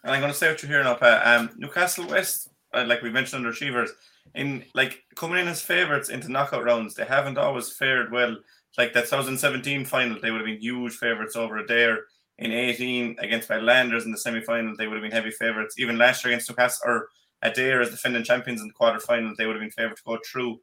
[0.03, 1.01] And I'm going to say what you're hearing up.
[1.01, 3.89] Uh, um, Newcastle West, uh, like we mentioned, underachievers
[4.35, 6.93] in like coming in as favourites into knockout rounds.
[6.93, 8.37] They haven't always fared well.
[8.77, 11.97] Like that 2017 final, they would have been huge favourites over Adare.
[12.37, 15.77] In 18 against Badlanders in the semi final, they would have been heavy favourites.
[15.77, 17.09] Even last year against Newcastle or
[17.43, 20.17] Adare as defending champions in the quarter final, they would have been favoured to go
[20.25, 20.59] through.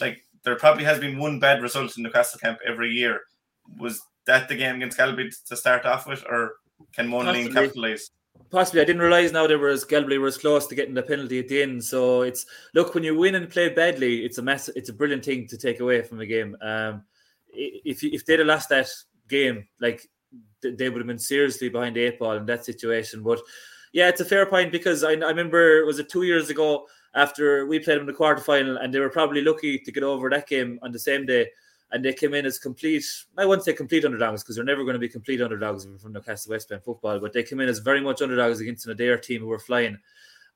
[0.00, 3.20] Like there probably has been one bad result in Newcastle camp every year.
[3.78, 6.54] Was that the game against Galway to start off with, or
[6.92, 7.52] can Possibly.
[7.52, 8.10] capitalise?
[8.50, 11.02] Possibly, I didn't realize now they were as Galway were as close to getting the
[11.02, 11.84] penalty at the end.
[11.84, 14.68] So it's look when you win and play badly, it's a mess.
[14.70, 16.56] It's a brilliant thing to take away from a game.
[16.62, 17.04] Um,
[17.52, 18.88] if if they'd have lost that
[19.28, 20.08] game, like
[20.62, 23.22] they would have been seriously behind the eight ball in that situation.
[23.22, 23.40] But
[23.92, 27.66] yeah, it's a fair point because I, I remember was it two years ago after
[27.66, 30.30] we played them in the quarter final, and they were probably lucky to get over
[30.30, 31.48] that game on the same day.
[31.92, 33.04] And they came in as complete,
[33.36, 36.50] I wouldn't say complete underdogs because they're never going to be complete underdogs from Newcastle
[36.50, 39.40] West playing football, but they came in as very much underdogs against an Adare team
[39.40, 39.98] who were flying.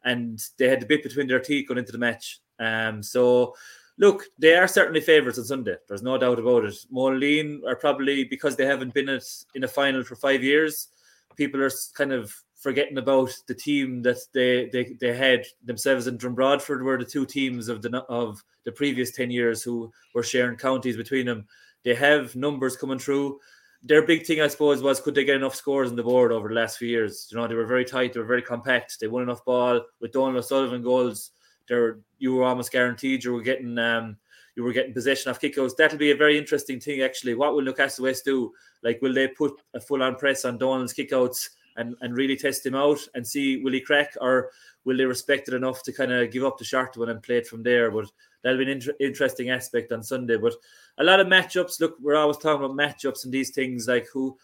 [0.05, 2.41] And they had the bit between their teeth going into the match.
[2.61, 3.57] Um, so,
[3.99, 5.75] look, they are certainly favourites on Sunday.
[5.89, 6.77] There's no doubt about it.
[6.91, 9.09] Moline are probably, because they haven't been
[9.55, 10.89] in a final for five years,
[11.37, 12.33] people are kind of
[12.65, 17.05] forgetting about the team that they they, they had themselves and Drom Broadford were the
[17.05, 21.47] two teams of the of the previous 10 years who were sharing counties between them.
[21.85, 23.39] They have numbers coming through.
[23.83, 26.49] Their big thing, I suppose, was could they get enough scores on the board over
[26.49, 27.29] the last few years?
[27.31, 28.99] You know, they were very tight, they were very compact.
[28.99, 31.33] They won enough ball with Donald O'Sullivan goals.
[31.69, 34.17] They're you were almost guaranteed you were getting um
[34.57, 35.77] you were getting possession of kickouts.
[35.77, 37.35] That'll be a very interesting thing actually.
[37.35, 38.53] What will Newcastle West do?
[38.83, 42.65] Like will they put a full on press on Donald's kickouts and, and really test
[42.65, 44.51] him out and see will he crack or
[44.85, 47.39] will they respect it enough to kind of give up the short one and play
[47.39, 47.91] it from there?
[47.91, 48.07] But
[48.43, 50.37] that'll be an inter- interesting aspect on Sunday.
[50.37, 50.55] But
[50.99, 51.81] a lot of matchups.
[51.81, 54.37] Look, we're always talking about matchups and these things like who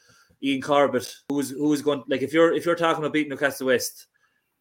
[0.43, 4.07] Ian Corbett, who's who's going like if you're if you're talking about beating Newcastle West,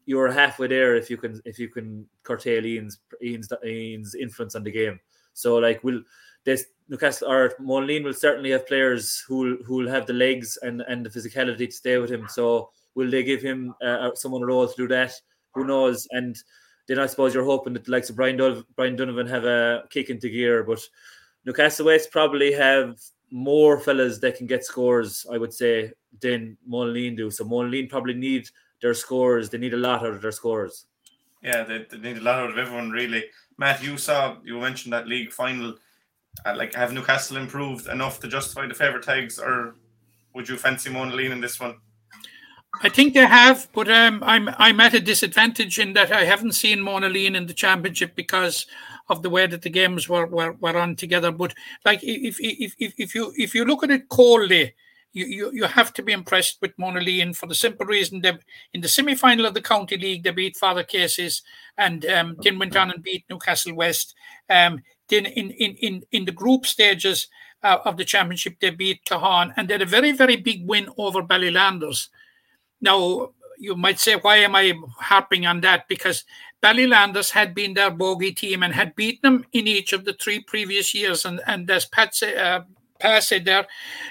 [0.06, 4.64] you're halfway there if you can if you can curtail Ian's Ian's Ian's influence on
[4.64, 5.00] the game.
[5.34, 6.02] So like will
[6.44, 10.82] this Newcastle or Monaleen will certainly have players who who will have the legs and
[10.82, 12.28] and the physicality to stay with him.
[12.28, 15.14] So will they give him uh, someone a role to do that?
[15.54, 16.08] Who knows?
[16.12, 16.36] And
[16.88, 19.84] then I suppose you're hoping that the likes of Brian, Dun- Brian Donovan have a
[19.92, 20.82] kick into gear, but
[21.46, 23.00] Newcastle West probably have
[23.32, 27.30] more fellas that can get scores, I would say, than Monaleen do.
[27.30, 28.50] So Monaleen probably need
[28.82, 29.50] their scores.
[29.50, 30.86] They need a lot out of their scores.
[31.44, 33.26] Yeah, they, they need a lot out of everyone, really.
[33.58, 35.76] Matt, you saw, you mentioned that league final.
[36.46, 39.76] Uh, like, have Newcastle improved enough to justify the favourite tags, or
[40.34, 41.76] would you fancy Mona Monaleen in this one?
[42.82, 46.54] I think they have, but um, I'm I'm at a disadvantage in that I haven't
[46.54, 48.68] seen Monaleen in the championship because
[49.10, 51.32] of the way that the games were, were, were on together.
[51.32, 54.76] But like if if, if if you if you look at it coldly,
[55.14, 58.40] you, you, you have to be impressed with Monaleen for the simple reason that
[58.74, 61.42] in the semi final of the county league they beat Father Casey's
[61.78, 64.14] and um, then went on and beat Newcastle West.
[64.50, 67.28] Um, then in in in in the group stages
[67.64, 70.90] uh, of the championship they beat Claughaun and they had a very very big win
[70.98, 72.10] over Ballylanders.
[72.82, 75.88] Now, you might say, why am I harping on that?
[75.90, 76.24] Because
[76.64, 80.40] Ballylanders had been their bogey team and had beaten them in each of the three
[80.40, 81.26] previous years.
[81.26, 82.64] And, and as Pat said, uh,
[83.00, 83.68] Pat said there,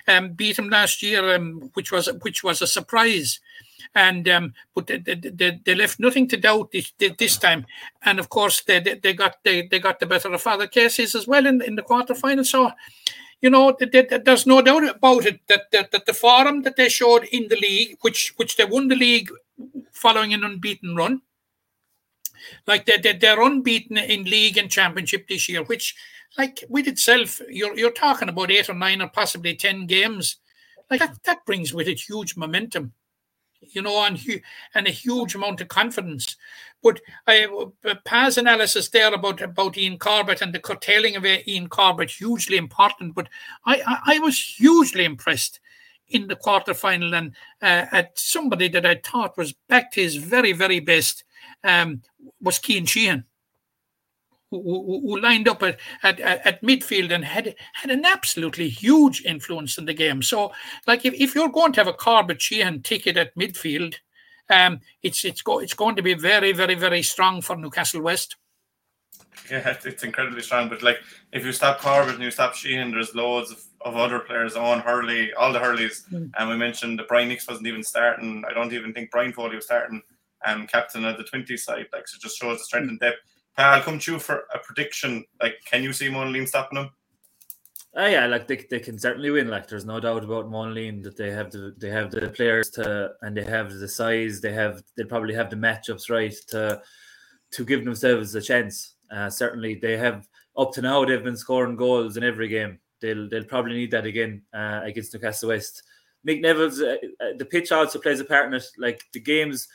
[0.07, 3.41] um, beat them last year, um, which was which was a surprise.
[3.95, 7.65] And um, but they, they, they, left nothing to doubt this, this time.
[8.03, 11.27] And of course, they, they, got they, they got the better of Father Casey's as
[11.27, 12.45] well in, in the quarterfinal.
[12.45, 12.73] So
[13.41, 16.77] you know, th- th- there's no doubt about it that, that that the form that
[16.77, 19.31] they showed in the league, which which they won the league
[19.93, 21.23] following an unbeaten run,
[22.67, 25.95] like they, they they're unbeaten in league and championship this year, which
[26.37, 30.39] like with itself, you're you're talking about eight or nine or possibly ten games,
[30.91, 32.93] like that that brings with it huge momentum,
[33.61, 34.21] you know, and
[34.75, 36.37] and a huge amount of confidence.
[36.83, 37.47] But I,
[38.05, 43.15] Paz analysis there about about Ian Corbett and the curtailing of Ian Corbett hugely important.
[43.15, 43.29] But
[43.65, 45.61] I I, I was hugely impressed
[46.09, 50.17] in the quarter final and uh, at somebody that I thought was back to his
[50.17, 51.25] very very best
[51.65, 52.03] um,
[52.41, 53.25] was Keane Sheehan.
[54.51, 59.23] Who, who, who lined up at, at, at midfield and had had an absolutely huge
[59.27, 60.23] influence in the game.
[60.23, 60.53] So,
[60.87, 63.97] like, if, if you're going to have a Corbett Sheehan ticket at midfield,
[64.49, 68.37] um, it's it's go, it's going to be very very very strong for Newcastle West.
[69.51, 70.69] Yeah, it's, it's incredibly strong.
[70.69, 70.99] But like,
[71.33, 74.81] if you stop Corbett and you stop Sheehan, there's loads of, of other players on
[74.81, 76.09] Hurley, all the Hurleys.
[76.11, 76.31] Mm.
[76.39, 78.45] And we mentioned that Brian Nix wasn't even starting.
[78.49, 80.03] I don't even think Brian Foley was starting.
[80.45, 83.19] Um, captain of the 20 side, like so, it just shows the strength and depth.
[83.59, 85.25] I'll come to you for a prediction.
[85.43, 86.91] Like, can you see Monaleen stopping them?
[87.95, 89.49] Oh yeah, like they, they can certainly win.
[89.49, 93.13] Like there's no doubt about Monaleen that they have the they have the players to
[93.23, 94.41] and they have the size.
[94.41, 96.81] They have they probably have the matchups right to
[97.53, 98.95] to give themselves a chance.
[99.11, 102.79] Uh, certainly they have up to now they've been scoring goals in every game.
[103.01, 105.83] They'll they'll probably need that again uh, against Newcastle West.
[106.27, 108.65] Mick Neville's uh, uh, the pitch also plays a part in it.
[108.77, 109.67] Like the games,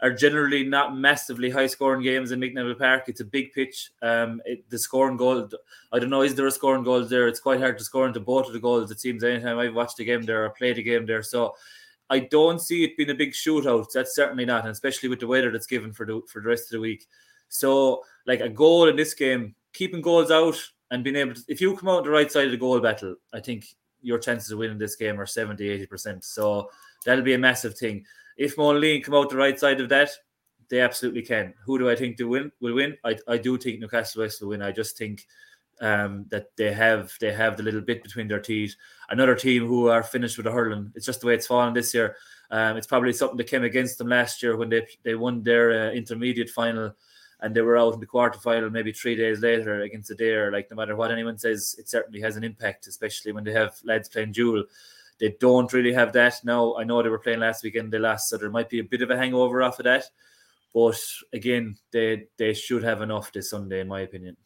[0.00, 3.04] are generally not massively high scoring games in Mick Neville Park.
[3.08, 3.90] It's a big pitch.
[4.00, 5.48] Um, it, the scoring goal,
[5.92, 7.26] I don't know, is there a scoring goal there?
[7.26, 8.90] It's quite hard to score into both of the goals.
[8.90, 11.22] It seems anytime I've watched a game there or played a game there.
[11.22, 11.54] So
[12.10, 13.90] I don't see it being a big shootout.
[13.92, 16.64] That's certainly not, and especially with the weather that's given for the for the rest
[16.64, 17.06] of the week.
[17.48, 20.56] So like a goal in this game, keeping goals out
[20.90, 23.16] and being able to, if you come out the right side of the goal battle,
[23.32, 23.66] I think
[24.00, 26.24] your chances of winning this game are 70, 80%.
[26.24, 26.70] So
[27.04, 28.04] that'll be a massive thing.
[28.38, 30.10] If Monaleen come out the right side of that,
[30.70, 31.52] they absolutely can.
[31.66, 32.96] Who do I think to win will win?
[33.04, 34.62] I, I do think Newcastle West will win.
[34.62, 35.26] I just think
[35.80, 38.74] um, that they have they have the little bit between their teeth.
[39.10, 40.92] Another team who are finished with the hurling.
[40.94, 42.16] It's just the way it's fallen this year.
[42.50, 45.88] Um, it's probably something that came against them last year when they they won their
[45.88, 46.94] uh, intermediate final
[47.40, 50.52] and they were out in the quarterfinal maybe three days later against Adare.
[50.52, 53.76] Like no matter what anyone says, it certainly has an impact, especially when they have
[53.84, 54.64] lads playing dual.
[55.20, 56.76] They don't really have that now.
[56.76, 59.02] I know they were playing last weekend, they lost, so there might be a bit
[59.02, 60.04] of a hangover off of that.
[60.74, 61.00] But
[61.32, 64.36] again, they they should have enough this Sunday, in my opinion.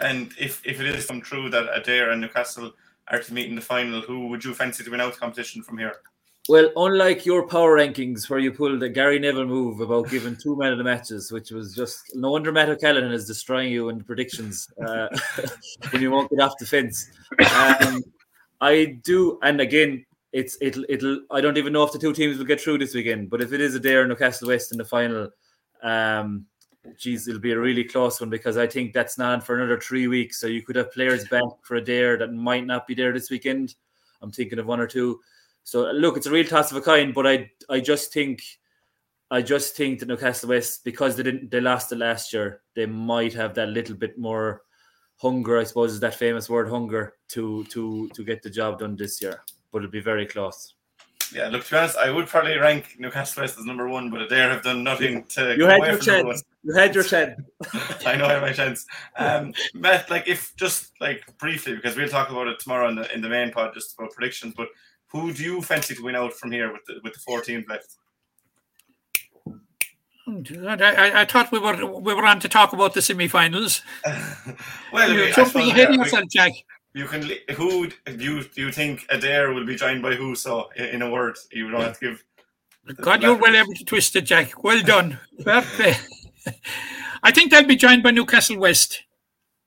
[0.00, 2.72] And if, if it is come true that Adare and Newcastle
[3.08, 5.62] are to meet in the final, who would you fancy to win out the competition
[5.62, 5.96] from here?
[6.48, 10.56] Well, unlike your power rankings where you pulled the Gary Neville move about giving two
[10.56, 14.04] men of the matches, which was just no wonder Matt O'Callaghan is destroying you in
[14.04, 15.08] predictions uh,
[15.90, 17.10] when you won't get off the fence.
[17.80, 18.02] Um,
[18.60, 21.20] I do, and again, it's it'll it'll.
[21.30, 23.52] I don't even know if the two teams will get through this weekend, but if
[23.52, 25.30] it is Adare Newcastle West in the final,
[25.82, 26.46] um,
[26.98, 30.08] geez, it'll be a really close one because I think that's not for another three
[30.08, 30.40] weeks.
[30.40, 33.74] So you could have players back for Adare that might not be there this weekend.
[34.22, 35.20] I'm thinking of one or two.
[35.62, 38.42] So look, it's a real toss of a kind, but I I just think
[39.30, 42.86] I just think that Newcastle West, because they didn't they lost it last year, they
[42.86, 44.62] might have that little bit more
[45.16, 48.96] hunger, I suppose is that famous word hunger to to to get the job done
[48.96, 49.42] this year.
[49.72, 50.74] But it'll be very close.
[51.32, 54.20] Yeah, look to be honest, I would probably rank Newcastle West as number one, but
[54.20, 56.44] Adare have done nothing to you had your chance.
[56.62, 57.40] You had your chance.
[58.06, 58.86] I know I have my chance.
[59.16, 63.12] Um, Matt, like if just like briefly, because we'll talk about it tomorrow in the
[63.12, 64.68] in the main pod, just about predictions, but
[65.08, 67.66] who do you fancy to win out from here with the with the four teams
[67.68, 67.96] left?
[70.26, 73.82] I, I thought we were we were on to talk about the semi-finals.
[74.92, 76.52] well, You're jumping ahead of yourself, Jack.
[76.94, 80.34] You can who do you do you think Adare will be joined by who?
[80.34, 82.24] So in, in a word, you don't have to give.
[82.96, 84.62] God, you're well able to twist it, Jack.
[84.62, 85.18] Well done.
[85.42, 86.06] Perfect.
[87.22, 89.03] I think they'll be joined by Newcastle West.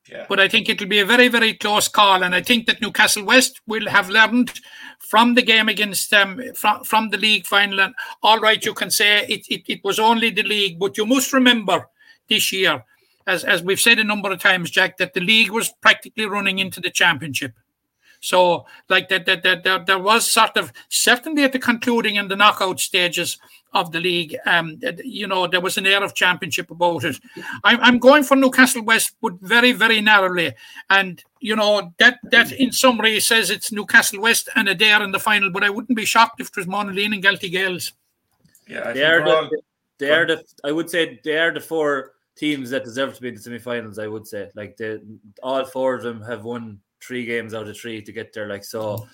[0.10, 0.26] Yeah.
[0.30, 2.24] But I think it'll be a very, very close call.
[2.24, 4.60] And I think that Newcastle West will have learned
[5.00, 7.80] from the game against them, from, from the league final.
[7.80, 7.94] And
[8.24, 11.34] all right, you can say it, it, it was only the league, but you must
[11.34, 11.88] remember
[12.30, 12.84] this year,
[13.26, 16.60] as, as we've said a number of times, Jack, that the league was practically running
[16.60, 17.54] into the championship.
[18.20, 22.30] So, like that, that, that, that there was sort of certainly at the concluding and
[22.30, 23.38] the knockout stages
[23.74, 27.20] of the league, um, you know, there was an air of championship about it.
[27.64, 30.54] I'm, I'm going for Newcastle West, but very, very narrowly.
[30.90, 35.20] And you know that that in summary says it's Newcastle West and Adare in the
[35.20, 35.52] final.
[35.52, 37.94] But I wouldn't be shocked if it was Monaleen and Galtee Gaels.
[38.68, 39.50] Yeah, I they're the, all-
[40.00, 43.30] they are the I would say they are the four teams that deserve to be
[43.30, 44.00] in the semi-finals.
[44.00, 45.00] I would say like they
[45.44, 48.48] all four of them have won three games out of three to get there.
[48.48, 49.08] Like so,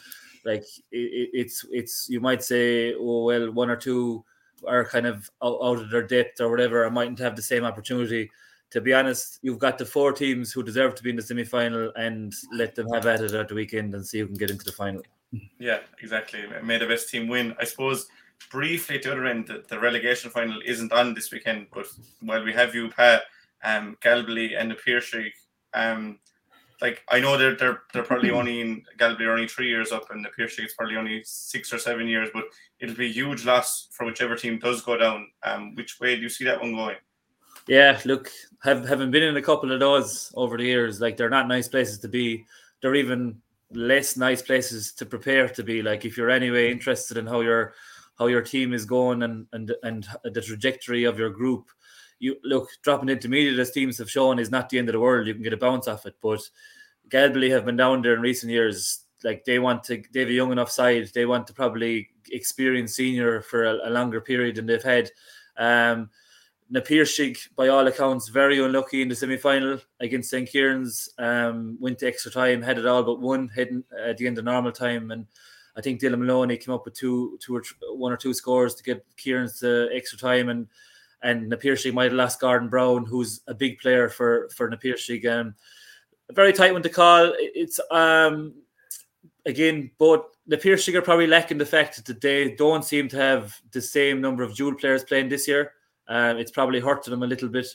[0.45, 4.23] like it, it- it's it's you might say oh well one or two
[4.65, 6.85] are kind of out, out of their depth or whatever.
[6.85, 8.29] I mightn't have the same opportunity.
[8.71, 11.91] To be honest, you've got the four teams who deserve to be in the semi-final,
[11.95, 14.65] and let them have at it at the weekend and see who can get into
[14.65, 15.03] the final.
[15.59, 16.43] Yeah, exactly.
[16.63, 17.53] May the best team win.
[17.59, 18.07] I suppose
[18.49, 21.85] briefly at the other end, the, the relegation final isn't on this weekend, but
[22.21, 23.23] while we have you, Pat,
[23.63, 25.31] um, Galbally and the Piershig,
[25.75, 26.17] um,
[26.83, 30.23] like I know they're they're they're probably only in are only three years up, and
[30.23, 32.43] the Piarsaigh is probably only six or seven years, but
[32.79, 35.29] it'll be a huge loss for whichever team does go down.
[35.41, 36.97] Um, which way do you see that one going?
[37.67, 38.29] Yeah, look,
[38.61, 41.69] have having been in a couple of those over the years, like they're not nice
[41.69, 42.45] places to be.
[42.81, 45.81] They're even less nice places to prepare to be.
[45.81, 47.73] Like if you're anyway interested in how your
[48.19, 51.69] how your team is going and and and the trajectory of your group,
[52.23, 55.27] you look dropping intermediate as teams have shown is not the end of the world.
[55.27, 56.39] You can get a bounce off it, but
[57.09, 59.01] Galbally have been down there in recent years.
[59.25, 61.09] Like they want to, they have a young enough side.
[61.13, 65.11] They want to probably experience senior for a, a longer period than they've had.
[65.57, 66.11] Um,
[66.69, 70.47] Na Piarsaigh, by all accounts, very unlucky in the semi final against St.
[70.47, 71.09] Kieran's.
[71.17, 74.45] Um, went to extra time, had it all but one heading at the end of
[74.45, 75.11] normal time.
[75.11, 75.27] And
[75.75, 77.63] I think Dylan Maloney came up with two, two or
[77.97, 80.47] one or two scores to get Kieran's to extra time.
[80.47, 80.67] And
[81.23, 84.77] and Na Piarsaigh might have lost Gordon Brown, who's a big player for for Na
[84.77, 85.25] Piarsaigh.
[85.25, 85.55] Um,
[86.29, 87.33] a very tight one to call.
[87.37, 88.53] It's um
[89.45, 93.55] again, both Na Piarsaigh are probably lacking the fact that they don't seem to have
[93.71, 95.71] the same number of dual players playing this year
[96.07, 97.67] Um, it's probably hurting them a little bit.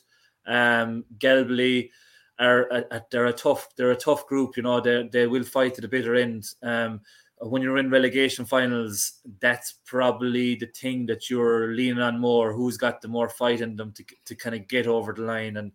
[0.46, 1.90] Um, Galbally
[2.38, 4.56] are a, they're a tough they're a tough group.
[4.56, 6.46] You know they they will fight to the bitter end.
[6.62, 7.00] Um,
[7.40, 12.52] when you're in relegation finals, that's probably the thing that you're leaning on more.
[12.52, 15.56] Who's got the more fight in them to to kind of get over the line?
[15.56, 15.72] And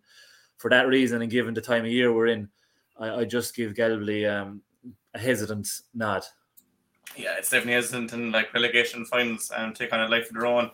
[0.58, 2.48] for that reason, and given the time of year we're in,
[2.98, 4.62] I, I just give Galbally um,
[5.14, 6.24] a hesitant nod.
[7.16, 10.46] Yeah, it's definitely hesitant in like relegation finals and take on a life of their
[10.46, 10.70] own.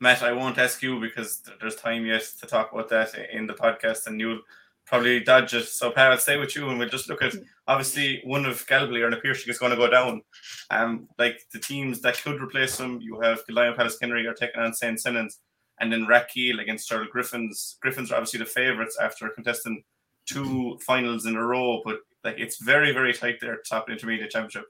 [0.00, 3.54] Matt, I won't ask you because there's time yet to talk about that in the
[3.54, 4.40] podcast, and you'll
[4.86, 5.66] probably dodge it.
[5.66, 7.34] So, Pat, I'll stay with you, and we'll just look at
[7.66, 10.22] obviously one of Galway or Napier is going to go down.
[10.70, 14.60] Um, like the teams that could replace them, you have Goliath Palace Kenry are taking
[14.60, 15.00] on St.
[15.00, 15.38] Senan's,
[15.80, 17.76] and then Rathkeale against Gerald Griffins.
[17.80, 19.82] Griffins are obviously the favourites after contesting
[20.26, 24.64] two finals in a row, but like it's very, very tight there, top intermediate championship.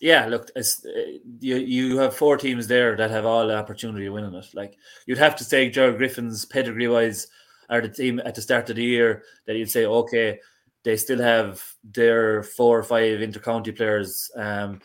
[0.00, 4.06] Yeah, look, it's, uh, you you have four teams there that have all the opportunity
[4.06, 4.46] of winning it.
[4.54, 7.26] Like you'd have to say, Gerald Griffin's pedigree wise
[7.70, 10.38] are the team at the start of the year that you'd say, okay,
[10.82, 14.30] they still have their four or five intercounty players.
[14.36, 14.80] Um,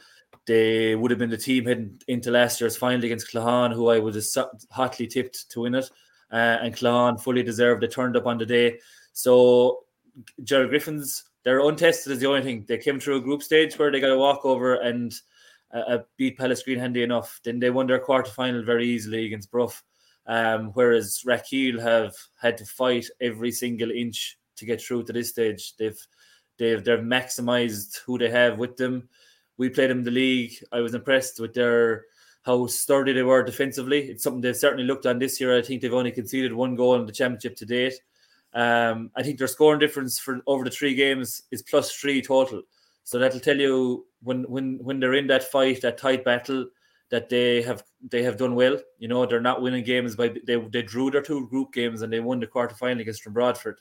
[0.45, 3.95] they would have been the team heading into last year's final against Claughaun, who I
[3.95, 5.89] have hotly tipped to win it.
[6.31, 7.81] Uh, and Claughaun fully deserved.
[7.81, 8.79] They turned up on the day.
[9.13, 9.85] So
[10.43, 12.65] Gerald Griffins they're untested is the only thing.
[12.67, 15.13] They came through a group stage where they got a walkover and
[15.71, 17.39] uh, beat Palace Green handy enough.
[17.43, 19.83] Then they won their quarter final very easily against Bruff.
[20.27, 25.29] Um, whereas Rathkeale have had to fight every single inch to get through to this
[25.29, 25.75] stage.
[25.77, 25.99] They've
[26.57, 29.09] they've they've maximized who they have with them.
[29.57, 30.53] We played them in the league.
[30.71, 32.05] I was impressed with their
[32.43, 34.09] how sturdy they were defensively.
[34.09, 35.57] It's something they've certainly looked on this year.
[35.57, 37.95] I think they've only conceded one goal in the championship to date.
[38.53, 42.61] Um, I think their scoring difference for over the three games is plus three total.
[43.03, 46.67] So that'll tell you when when when they're in that fight, that tight battle,
[47.11, 48.77] that they have they have done well.
[48.99, 52.11] You know, they're not winning games by they they drew their two group games and
[52.11, 53.79] they won the quarter final against Drom Broadford.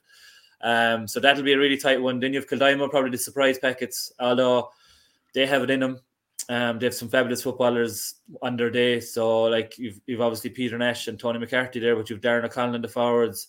[0.60, 2.20] Um, so that'll be a really tight one.
[2.20, 4.70] Then you have Kildimo, probably the surprise packets, although
[5.34, 6.00] they have it in them.
[6.48, 9.00] Um, they have some fabulous footballers on their day.
[9.00, 12.74] So like you've you've obviously Peter Nash and Tony McCarthy there, but you've Darren O'Connell
[12.74, 13.48] in the forwards.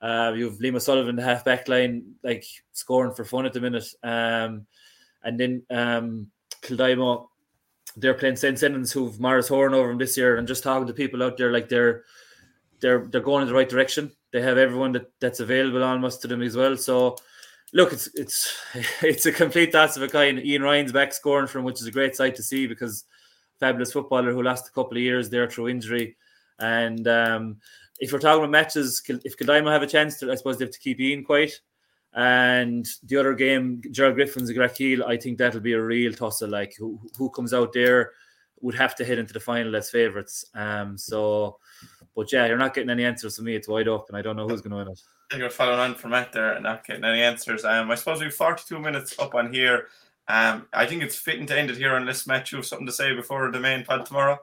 [0.00, 3.60] Uh, you have Lima Sullivan, the half back line, like scoring for fun at the
[3.60, 3.86] minute.
[4.02, 4.66] Um,
[5.22, 6.26] and then um,
[7.96, 8.58] they're playing St.
[8.58, 11.52] Senan's, who've Morris Horn over them this year, and just talking to people out there,
[11.52, 12.04] like they're
[12.80, 14.12] they're they're going in the right direction.
[14.32, 16.76] They have everyone that, that's available almost to them as well.
[16.76, 17.16] So
[17.72, 18.56] look, it's it's
[19.02, 20.38] it's a complete toss of a kind.
[20.38, 23.04] Ian Ryan's back scoring from, which is a great sight to see because
[23.60, 26.16] fabulous footballer who lost a couple of years there through injury,
[26.58, 27.56] and um,
[28.00, 30.74] if we're talking about matches, if Kildimo have a chance to, I suppose they have
[30.74, 31.60] to keep Ian quiet.
[32.14, 36.48] And the other game, Gerald Griffin's Rathkeale, I think that'll be a real tussle.
[36.48, 38.12] Like who, who comes out there
[38.60, 40.44] would have to head into the final as favourites.
[40.54, 41.58] Um, so,
[42.14, 43.56] but yeah, you're not getting any answers from me.
[43.56, 44.14] It's wide open.
[44.14, 45.00] I don't know who's going to win it.
[45.36, 47.64] You're following on from Matt there and not getting any answers.
[47.64, 49.88] Um, I suppose we've 42 minutes up on here.
[50.28, 52.92] Um, I think it's fitting to end it here unless Matt, you have something to
[52.92, 54.38] say before the main pod tomorrow.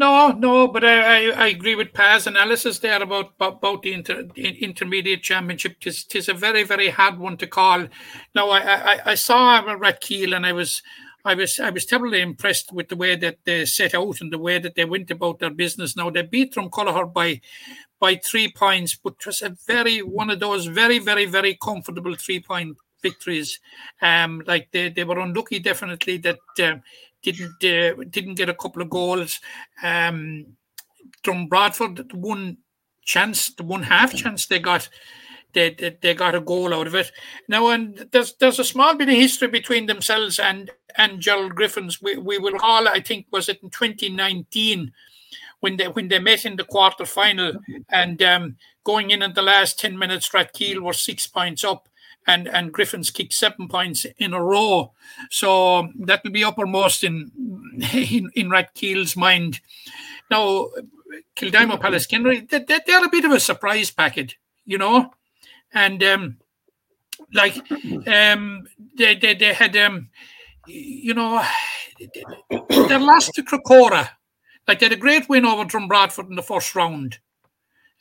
[0.00, 4.26] No, no, but I, I, I, agree with Paz analysis there about about the inter,
[4.34, 5.78] intermediate championship.
[5.78, 7.86] Tis, tis a very very hard one to call.
[8.34, 10.80] Now I I, I saw Rathkeale and I was
[11.22, 14.38] I was I was terribly impressed with the way that they set out and the
[14.38, 15.94] way that they went about their business.
[15.94, 17.42] Now they beat Dromcollogher by
[17.98, 22.14] by three points, but it was a very one of those very very very comfortable
[22.14, 23.60] three point victories.
[24.00, 26.82] Um, like they, they were unlucky definitely that um,
[27.22, 29.40] didn't uh, didn't get a couple of goals.
[29.82, 30.56] Um,
[31.48, 32.58] Broadford, the one
[33.02, 34.88] chance, the one half chance they got,
[35.52, 37.10] they, they, they got a goal out of it.
[37.48, 42.00] Now, and there's there's a small bit of history between themselves and and Gerald Griffins.
[42.00, 44.92] We we will all, I think, was it in 2019
[45.60, 47.52] when they when they met in the quarter final
[47.90, 51.88] and um, going in at the last 10 minutes, Rathkeale were six points up
[52.26, 54.92] and and Griffin's kicked seven points in a row.
[55.30, 57.30] So that will be uppermost in
[57.92, 59.60] in, in Rathkeale's mind.
[60.30, 60.68] Now,
[61.36, 65.12] Kildimo Palace Kenry, they, they're a bit of a surprise packet, you know,
[65.72, 66.36] and um,
[67.32, 67.56] like
[68.06, 68.66] um,
[68.96, 70.10] they, they they had um,
[70.66, 71.44] you know,
[71.98, 74.10] they lost to Crecora.
[74.68, 77.18] Like they had a great win over Broadford in the first round.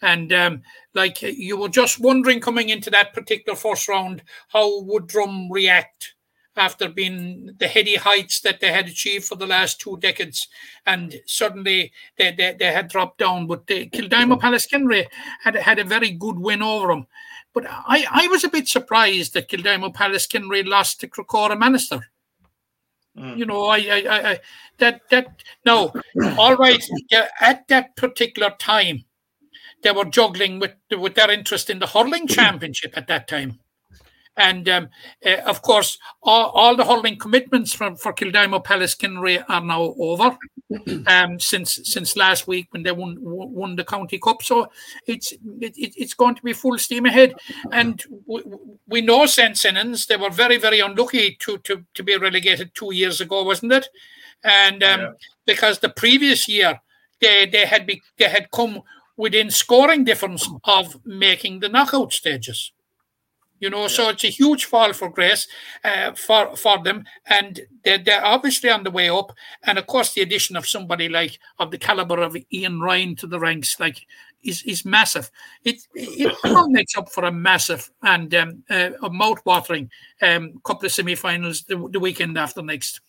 [0.01, 0.61] And um,
[0.93, 6.15] like you were just wondering coming into that particular first round, how would Drum react
[6.59, 10.47] after being the heady heights that they had achieved for the last two decades,
[10.85, 13.47] and suddenly they, they, they had dropped down.
[13.47, 15.07] But the Kildimo Palace Kenry
[15.43, 17.07] had had a very good win over them.
[17.53, 22.01] But I, I was a bit surprised that Kildimo Palace Kenry lost to Crecora Manister.
[23.17, 23.37] Mm.
[23.37, 24.39] You know, I, I, I,
[24.77, 25.93] that, that, no,
[26.37, 26.83] all right,
[27.41, 29.03] at that particular time,
[29.81, 33.59] they were juggling with with their interest in the hurling championship at that time.
[34.39, 34.89] And um,
[35.25, 39.93] uh, of course, all, all, the hurling commitments from for Kildimo Palace Kinray are now
[39.99, 40.37] over
[41.07, 44.41] um, since since last week when they won won the county cup.
[44.41, 44.71] So
[45.05, 47.35] it's it, it's going to be full steam ahead.
[47.73, 48.41] And we,
[48.87, 52.93] we know St Senans they were very very unlucky to to to be relegated two
[52.93, 53.89] years ago, wasn't it?
[54.41, 55.11] And um, yeah.
[55.45, 56.79] because the previous year
[57.19, 58.83] they they had be, they had come
[59.19, 62.71] within scoring difference of making the knockout stages.
[63.59, 63.87] You know, yeah.
[63.87, 65.45] so it's a huge fall for grace
[65.83, 69.33] uh, for for them, and they're, they're obviously on the way up.
[69.63, 73.27] And of course, the addition of somebody like of the caliber of Ian Ryan to
[73.27, 74.07] the ranks, like,
[74.41, 75.29] is is massive.
[75.65, 79.91] It it all makes up for a massive and um, uh, a mouth-watering
[80.21, 83.01] um, couple of semi-finals the, the weekend after next.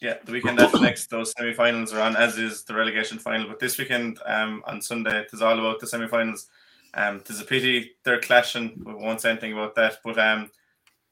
[0.00, 3.48] Yeah, the weekend after next, those semi-finals are on, as is the relegation final.
[3.48, 6.48] But this weekend, um, on Sunday, it is all about the semi-finals.
[6.94, 8.82] Um, there's a pity they're clashing.
[8.84, 9.98] We won't say anything about that.
[10.04, 10.50] But um,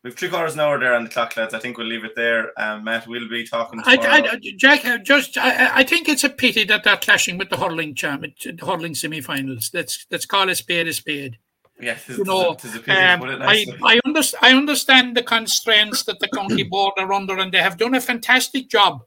[0.02, 1.54] we've three quarters an hour there on the clock, lads.
[1.54, 2.58] I think we'll leave it there.
[2.60, 3.80] Um, Matt will be talking.
[3.84, 7.56] I, I, Jack, just I, I, think it's a pity that they're clashing with the
[7.56, 9.70] hurling champ, the hurling semi-finals.
[9.74, 11.38] Let's let's call a spade a spade.
[11.82, 16.92] Yeah, you know, um, I, I, understand, I understand the constraints that the county board
[16.96, 19.04] are under, and they have done a fantastic job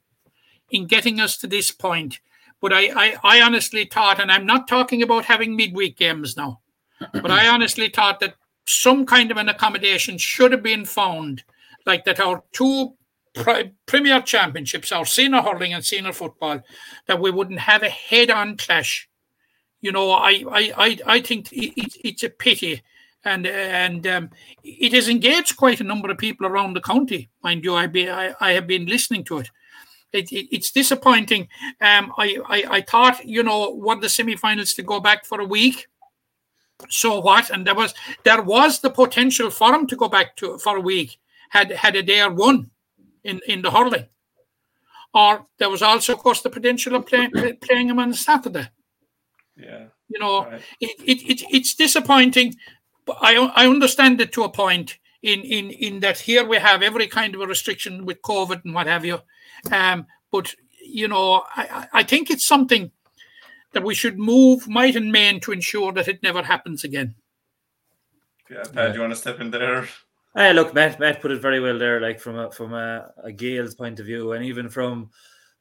[0.69, 2.19] in getting us to this point.
[2.61, 6.59] But I, I, I honestly thought, and I'm not talking about having midweek games now,
[7.13, 11.43] but I honestly thought that some kind of an accommodation should have been found,
[11.85, 12.95] like that our two
[13.85, 16.61] premier championships, our senior hurling and senior football,
[17.07, 19.09] that we wouldn't have a head-on clash.
[19.85, 22.81] You know, I I I, I think it, it's a pity,
[23.23, 24.29] and and um,
[24.63, 27.75] it has engaged quite a number of people around the county, mind you.
[27.75, 29.49] I be I, I have been listening to it.
[30.11, 31.49] It, it, it's disappointing.
[31.81, 35.45] Um, I, I, I thought, you know, what the semi-finals to go back for a
[35.45, 35.87] week
[36.89, 37.49] so what?
[37.49, 40.81] And there was there was the potential for him to go back to for a
[40.81, 41.17] week
[41.49, 42.69] had had Adare won
[43.23, 44.07] in in the hurling,
[45.13, 47.29] or there was also, of course, the potential of play,
[47.61, 48.69] playing him on Saturday.
[49.57, 50.61] Yeah, you know, right.
[50.81, 52.55] it, it, it it's disappointing.
[53.05, 54.97] But I I understand it to a point.
[55.21, 58.75] In in in that here we have every kind of a restriction with COVID and
[58.75, 59.21] what have you,
[59.71, 60.53] um, but
[60.83, 62.91] you know I I think it's something
[63.71, 67.15] that we should move might and main to ensure that it never happens again.
[68.49, 69.87] Yeah, Pat, do you want to step in there?
[70.35, 71.99] Hey, look, Matt, Matt put it very well there.
[71.99, 75.09] Like from a from a, a Gael's point of view, and even from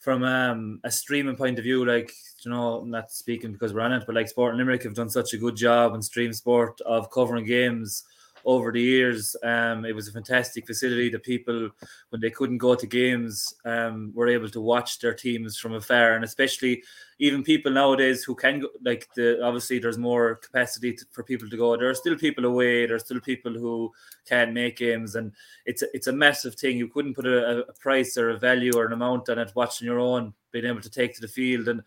[0.04, 2.12] from um, a streaming point of view, like
[2.44, 5.08] you know, not speaking because we're on it, but like Sport and Limerick have done
[5.08, 8.04] such a good job in stream sport of covering games
[8.44, 9.36] over the years.
[9.42, 11.08] Um, it was a fantastic facility.
[11.08, 11.70] The people,
[12.10, 16.12] when they couldn't go to games, um, were able to watch their teams from afar,
[16.12, 16.82] and especially
[17.18, 21.48] even people nowadays who can go, like the obviously there's more capacity to, for people
[21.48, 21.76] to go.
[21.76, 22.86] There are still people away.
[22.86, 23.92] There are still people who
[24.28, 25.32] can't make games, and
[25.66, 26.76] it's a, it's a massive thing.
[26.76, 29.52] You couldn't put a, a price or a value or an amount on it.
[29.54, 31.82] Watching your own, being able to take to the field and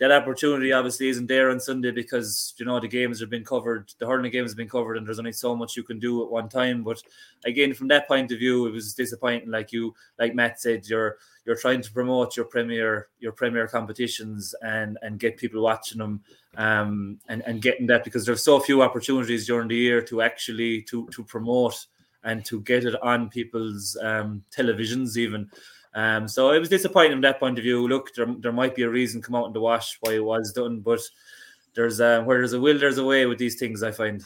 [0.00, 3.92] that opportunity obviously isn't there on Sunday because you know the games have been covered,
[3.98, 6.30] the hurling games have been covered, and there's only so much you can do at
[6.30, 6.82] one time.
[6.82, 7.02] But
[7.44, 9.50] again, from that point of view, it was disappointing.
[9.50, 14.54] Like you, like Matt said, you're you're trying to promote your premier your premier competitions
[14.62, 16.20] and and get people watching them
[16.56, 20.82] um and and getting that because there's so few opportunities during the year to actually
[20.82, 21.86] to to promote
[22.24, 25.48] and to get it on people's um televisions even
[25.94, 27.86] um, so it was disappointing from that point of view.
[27.88, 30.52] Look, there, there might be a reason come out in the wash why it was
[30.52, 31.00] done, but
[31.74, 33.82] there's uh, where there's a will, there's a way with these things.
[33.82, 34.24] I find.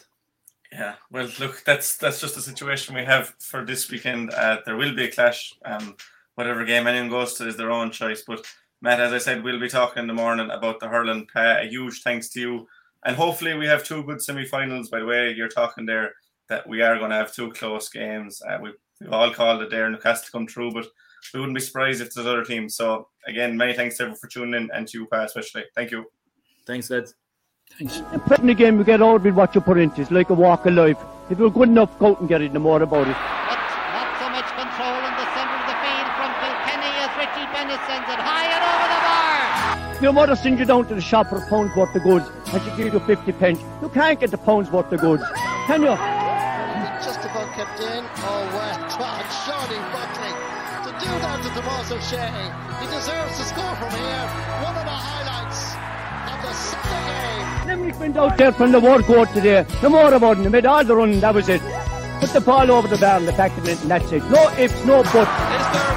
[0.72, 4.30] Yeah, well, look, that's that's just the situation we have for this weekend.
[4.30, 5.54] Uh, there will be a clash.
[5.64, 5.96] Um,
[6.34, 8.24] whatever game anyone goes to is their own choice.
[8.26, 8.44] But
[8.82, 11.28] Matt, as I said, we'll be talking in the morning about the hurling.
[11.34, 12.68] Uh, a huge thanks to you,
[13.04, 14.90] and hopefully we have two good semi-finals.
[14.90, 16.12] By the way, you're talking there
[16.48, 18.42] that we are going to have two close games.
[18.42, 20.86] Uh, we, we've all called it there Newcastle to come through, but
[21.32, 22.76] we wouldn't be surprised if there's other teams.
[22.76, 25.64] So again, many thanks to everyone for tuning in and to you, Pat, especially.
[25.74, 26.06] Thank you.
[26.66, 27.14] Thanks, lads.
[27.78, 28.02] Thanks.
[28.26, 30.02] Putting the game, we get out with what you put into.
[30.02, 30.98] It's like a walk of life.
[31.30, 32.52] If you're good enough, go out and get it.
[32.52, 33.16] No more about it.
[33.16, 33.58] But
[33.94, 37.80] not so much control in the centre of the field from Kilkenny as Richie Bennett
[37.88, 40.02] sends it high and over the bar.
[40.02, 42.62] Your mother sends you down to the shop for a pound's worth of goods and
[42.62, 43.60] she gives you 50 pence.
[43.80, 45.22] You can't get the pound's worth of goods,
[45.66, 45.96] can you?
[47.02, 48.04] Just about kept in.
[48.18, 49.23] Oh, well, God, Shawnee Buckley
[51.14, 52.24] do that to Tomás Ó Sé.
[52.80, 54.24] He deserves to score from here.
[54.62, 55.60] One of the highlights
[56.32, 57.68] of the Sunday game.
[57.68, 59.66] Limerick went out there from the word court today.
[59.82, 60.42] No more about it.
[60.42, 61.20] They made all the running.
[61.20, 61.62] That was it.
[62.20, 64.24] Put the ball over the bar and the back of it, and that's it.
[64.30, 65.93] No ifs, no buts.